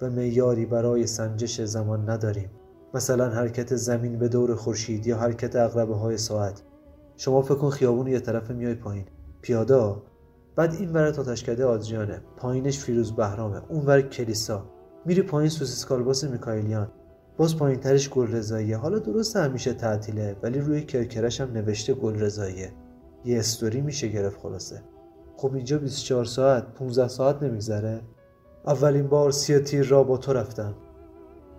و 0.00 0.10
معیاری 0.10 0.66
برای 0.66 1.06
سنجش 1.06 1.60
زمان 1.60 2.10
نداریم. 2.10 2.50
مثلا 2.94 3.28
حرکت 3.28 3.76
زمین 3.76 4.18
به 4.18 4.28
دور 4.28 4.54
خورشید 4.54 5.06
یا 5.06 5.16
حرکت 5.16 5.56
اقربه 5.56 5.94
های 5.94 6.18
ساعت. 6.18 6.62
شما 7.16 7.42
فکر 7.42 7.54
کن 7.54 7.70
خیابون 7.70 8.06
یه 8.06 8.20
طرف 8.20 8.50
میای 8.50 8.74
پایین. 8.74 9.04
پیاده. 9.42 9.94
بعد 10.56 10.74
این 10.74 10.92
ور 10.92 11.10
تاتشکده 11.10 11.64
آدریانه. 11.64 12.20
پایینش 12.36 12.78
فیروز 12.78 13.12
بهرامه. 13.12 13.62
اون 13.68 13.86
ور 13.86 14.02
کلیسا. 14.02 14.64
میری 15.06 15.22
پایین 15.22 15.50
سوسیس 15.50 15.84
کالباس 15.84 16.24
میکائیلیان 16.24 16.88
باز 17.36 17.56
پایین 17.56 17.80
ترش 17.80 18.10
گل 18.10 18.26
رضاییه 18.26 18.76
حالا 18.76 18.98
درست 18.98 19.36
همیشه 19.36 19.72
تعطیله 19.72 20.36
ولی 20.42 20.58
روی 20.58 20.82
کرکرش 20.82 21.40
هم 21.40 21.52
نوشته 21.52 21.94
گل 21.94 22.14
رضاییه 22.14 22.72
یه 23.24 23.38
استوری 23.38 23.80
میشه 23.80 24.08
گرفت 24.08 24.40
خلاصه. 24.40 24.82
خب 25.36 25.54
اینجا 25.54 25.78
24 25.78 26.24
ساعت 26.24 26.74
15 26.74 27.08
ساعت 27.08 27.42
نمیگذره. 27.42 28.00
اولین 28.66 29.06
بار 29.06 29.30
سی 29.30 29.58
تیر 29.58 29.86
را 29.86 30.02
با 30.02 30.16
تو 30.16 30.32
رفتم. 30.32 30.74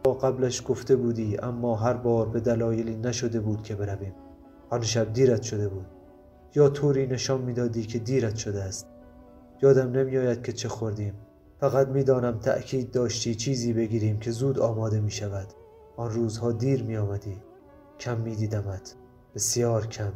با 0.04 0.14
قبلش 0.14 0.64
گفته 0.68 0.96
بودی 0.96 1.38
اما 1.38 1.76
هر 1.76 1.94
بار 1.94 2.30
به 2.30 2.40
دلایلی 2.40 2.96
نشده 2.96 3.40
بود 3.40 3.64
که 3.64 3.76
برویم. 3.76 4.14
آن 4.70 4.82
شب 4.82 5.14
دیرت 5.14 5.42
شده 5.42 5.68
بود. 5.68 5.86
یا 6.56 6.70
طوری 6.70 7.08
نشان 7.08 7.42
می‌دادی 7.42 7.84
که 7.84 8.00
دیرت 8.00 8.36
شده 8.36 8.64
است. 8.64 8.88
یادم 9.62 9.92
نمیآید 9.92 10.42
که 10.42 10.52
چه 10.54 10.70
خوردیم. 10.70 11.14
فقط 11.60 11.88
می‌دانم 11.88 12.40
تأکید 12.40 12.92
داشتی 12.92 13.36
چیزی 13.36 13.74
بگیریم 13.74 14.20
که 14.20 14.32
زود 14.32 14.60
آماده 14.60 15.00
می 15.00 15.12
شود 15.12 15.48
آن 15.98 16.12
روزها 16.12 16.52
دیر 16.52 16.84
می 16.84 16.98
آمدی 16.98 17.42
کم 18.00 18.18
می 18.18 18.36
دیدمت 18.36 18.96
بسیار 19.36 19.88
کم. 19.88 20.12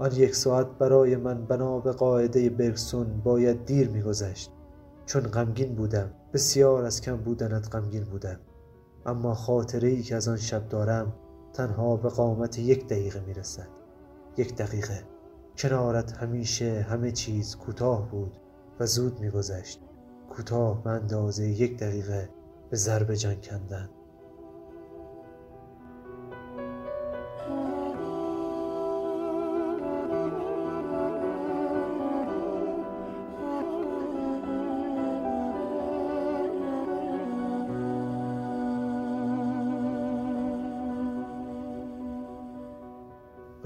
آن 0.00 0.12
یک 0.12 0.34
ساعت 0.34 0.66
برای 0.66 1.16
من 1.16 1.44
بنا 1.44 1.78
به 1.78 1.92
قاعده 1.92 2.50
برگسون 2.50 3.20
باید 3.24 3.64
دیر 3.64 3.88
میگذشت. 3.88 4.50
چون 5.06 5.22
غمگین 5.22 5.74
بودم 5.74 6.10
بسیار 6.32 6.84
از 6.84 7.00
کم 7.00 7.16
بودنت 7.16 7.74
غمگین 7.74 8.04
بودم. 8.04 8.40
اما 9.06 9.34
خاطره 9.34 9.88
ای 9.88 10.02
که 10.02 10.16
از 10.16 10.28
آن 10.28 10.36
شب 10.36 10.68
دارم 10.68 11.12
تنها 11.52 11.96
به 11.96 12.08
قامت 12.08 12.58
یک 12.58 12.86
دقیقه 12.86 13.20
می‌رسد. 13.26 13.68
یک 14.36 14.56
دقیقه. 14.56 15.02
کنارت 15.58 16.12
همیشه 16.12 16.86
همه 16.88 17.12
چیز 17.12 17.56
کوتاه 17.56 18.10
بود 18.10 18.36
و 18.80 18.86
زود 18.86 19.20
میگذشت. 19.20 19.80
کوتاه 20.30 20.84
به 20.84 20.90
اندازه 20.90 21.48
یک 21.48 21.78
دقیقه 21.78 22.28
به 22.70 22.76
ضرب 22.76 23.14
جان 23.14 23.36
کندن. 23.40 23.88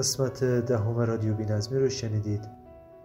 قسمت 0.05 0.44
دهم 0.44 0.98
رادیو 0.98 1.34
بینظمی 1.34 1.78
رو 1.78 1.88
شنیدید 1.88 2.48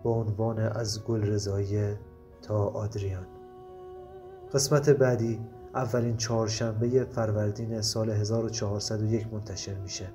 با 0.04 0.12
عنوان 0.12 0.60
از 0.60 1.04
گل 1.04 1.22
رضایی 1.22 1.96
تا 2.42 2.56
آدریان. 2.56 3.28
قسمت 4.54 4.90
بعدی 4.90 5.40
اولین 5.76 6.18
چهارشنبه 6.18 7.06
فروردین 7.06 7.82
سال 7.82 8.10
1401 8.10 9.34
منتشر 9.34 9.74
میشه. 9.74 10.08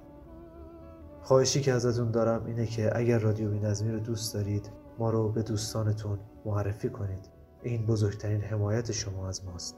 خواهشی 1.22 1.60
که 1.60 1.72
ازتون 1.72 2.10
دارم 2.10 2.44
اینه 2.46 2.66
که 2.66 2.98
اگر 2.98 3.18
رادیو 3.18 3.50
بینظمی 3.50 3.92
رو 3.92 4.00
دوست 4.00 4.34
دارید 4.34 4.70
ما 4.98 5.10
رو 5.10 5.28
به 5.28 5.42
دوستانتون 5.42 6.18
معرفی 6.44 6.88
کنید. 6.88 7.28
این 7.62 7.86
بزرگترین 7.86 8.40
حمایت 8.40 8.92
شما 8.92 9.28
از 9.28 9.44
ماست. 9.44 9.76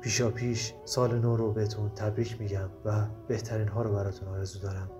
پیشا 0.00 0.30
پیش 0.30 0.74
سال 0.84 1.18
نو 1.18 1.36
رو 1.36 1.52
بهتون 1.52 1.88
تبریک 1.88 2.40
میگم 2.40 2.68
و 2.84 3.06
بهترین 3.28 3.68
ها 3.68 3.82
رو 3.82 3.92
براتون 3.92 4.28
آرزو 4.28 4.60
دارم. 4.60 4.99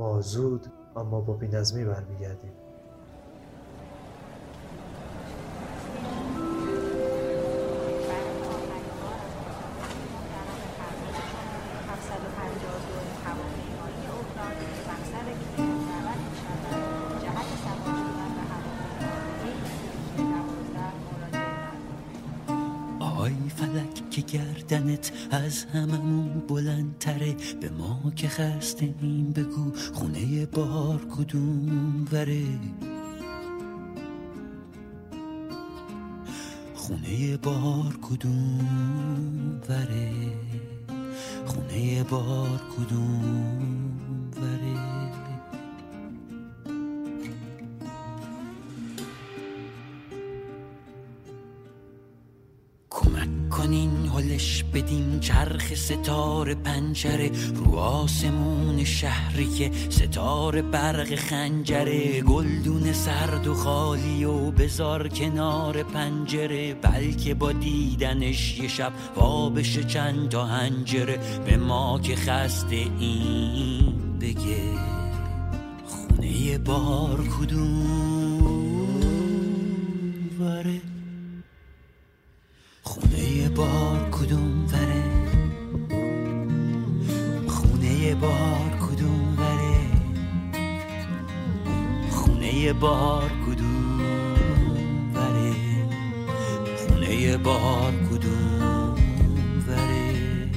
ما 0.00 0.20
زود 0.20 0.66
اما 0.96 1.20
با 1.20 1.32
بینظمی 1.32 1.84
برمیگردیم. 1.84 2.52
که 28.20 28.28
خسته 28.28 28.94
این 29.02 29.32
بگو 29.32 29.72
خونه 29.94 30.46
بار 30.46 31.00
کدوم 31.16 32.08
وره. 32.12 32.44
خونه 36.74 37.36
بار 37.36 37.98
کدوم 38.02 39.60
وره. 39.68 40.12
خونه 41.46 42.02
بار 42.02 42.60
کدوم 42.76 44.00
وره. 44.36 44.89
کمک 53.70 53.90
کنین 53.90 54.06
هلش 54.06 54.64
بدین 54.74 55.20
چرخ 55.20 55.74
ستاره 55.74 56.54
پنجره 56.54 57.30
رو 57.54 57.76
آسمون 57.76 58.84
شهری 58.84 59.46
که 59.46 59.70
ستاره 59.90 60.62
برق 60.62 61.14
خنجره 61.14 62.20
گلدون 62.20 62.92
سرد 62.92 63.46
و 63.46 63.54
خالی 63.54 64.24
و 64.24 64.50
بزار 64.50 65.08
کنار 65.08 65.82
پنجره 65.82 66.74
بلکه 66.74 67.34
با 67.34 67.52
دیدنش 67.52 68.58
یه 68.58 68.68
شب 68.68 68.92
وا 69.16 69.50
بشه 69.50 69.84
چند 69.84 70.28
تا 70.28 70.46
هنجره 70.46 71.18
به 71.46 71.56
ما 71.56 72.00
که 72.02 72.16
خسته 72.16 72.76
این 72.98 74.18
بگه 74.20 74.62
خونه 75.84 76.58
بار 76.58 77.28
کدوم؟ 77.38 78.40
وره. 80.40 80.89
بار 92.80 93.30
کدوم 93.46 94.00
وره 95.14 95.54
خونه 96.76 97.36
بار 97.36 97.92
کدوم 98.10 98.94
وره 99.68 100.50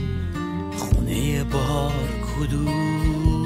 خونه 0.78 1.43
بار 1.43 2.09
کدوم 2.38 3.43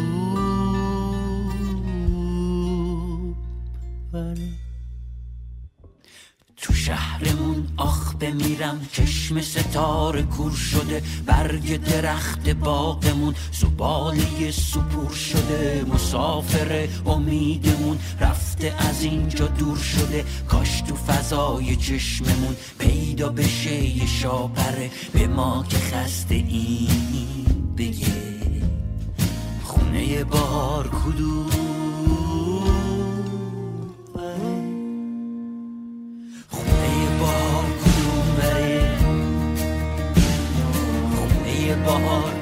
تو 6.57 6.73
شهرمون 6.73 7.67
آخ 7.77 8.15
بمیرم 8.15 8.87
چشم 8.91 9.41
ستاره 10.07 10.23
کور 10.23 10.51
شده 10.51 11.03
برگ 11.25 11.83
درخت 11.83 12.49
باغمون 12.49 13.35
زباله 13.51 14.51
سپور 14.51 15.11
شده 15.11 15.85
مسافر 15.93 16.87
امیدمون 17.05 17.97
رفته 18.19 18.73
از 18.77 19.03
اینجا 19.03 19.47
دور 19.47 19.77
شده 19.77 20.25
کاش 20.47 20.81
تو 20.81 20.95
فضای 20.95 21.75
چشممون 21.75 22.55
پیدا 22.79 23.29
بشه 23.29 23.73
یه 23.73 24.05
شاپره 24.05 24.89
به 25.13 25.27
ما 25.27 25.65
که 25.69 25.77
خسته 25.77 26.35
این 26.35 27.45
بگه. 27.77 28.07
خونه 29.63 30.23
بار 30.23 30.87
کدوم؟ 30.87 31.96
خونه 41.97 42.36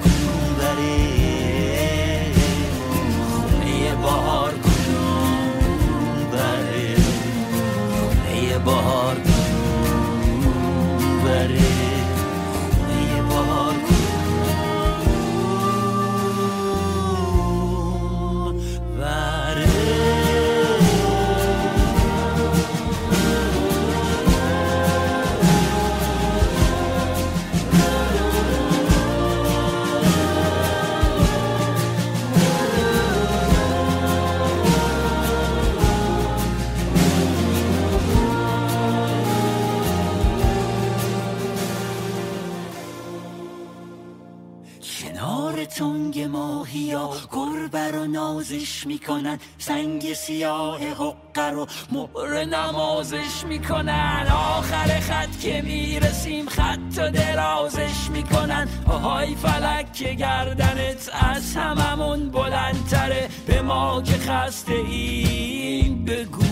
نمازش 48.35 48.87
می‌کنن. 48.87 49.39
سنگ 49.57 50.13
سیاه 50.13 50.79
حقه 50.83 51.49
رو 51.49 51.67
مهر 51.91 52.45
نمازش 52.45 53.43
می‌کنن. 53.47 54.27
آخر 54.31 54.99
خط 54.99 55.39
که 55.41 55.61
می‌رسیم 55.61 56.49
خط 56.49 56.97
و 56.97 57.11
درازش 57.11 58.09
می‌کنن. 58.13 58.67
آهای 58.87 59.35
فلک 59.35 59.93
که 59.93 60.13
گردنت 60.13 61.09
از 61.13 61.55
هممون 61.55 62.29
بلندتره. 62.29 63.29
به 63.47 63.61
ما 63.61 64.01
که 64.01 64.17
خسته 64.17 64.73
این 64.73 66.05
بگو. 66.05 66.45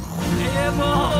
خونه 0.00 0.70
ما. 0.70 1.12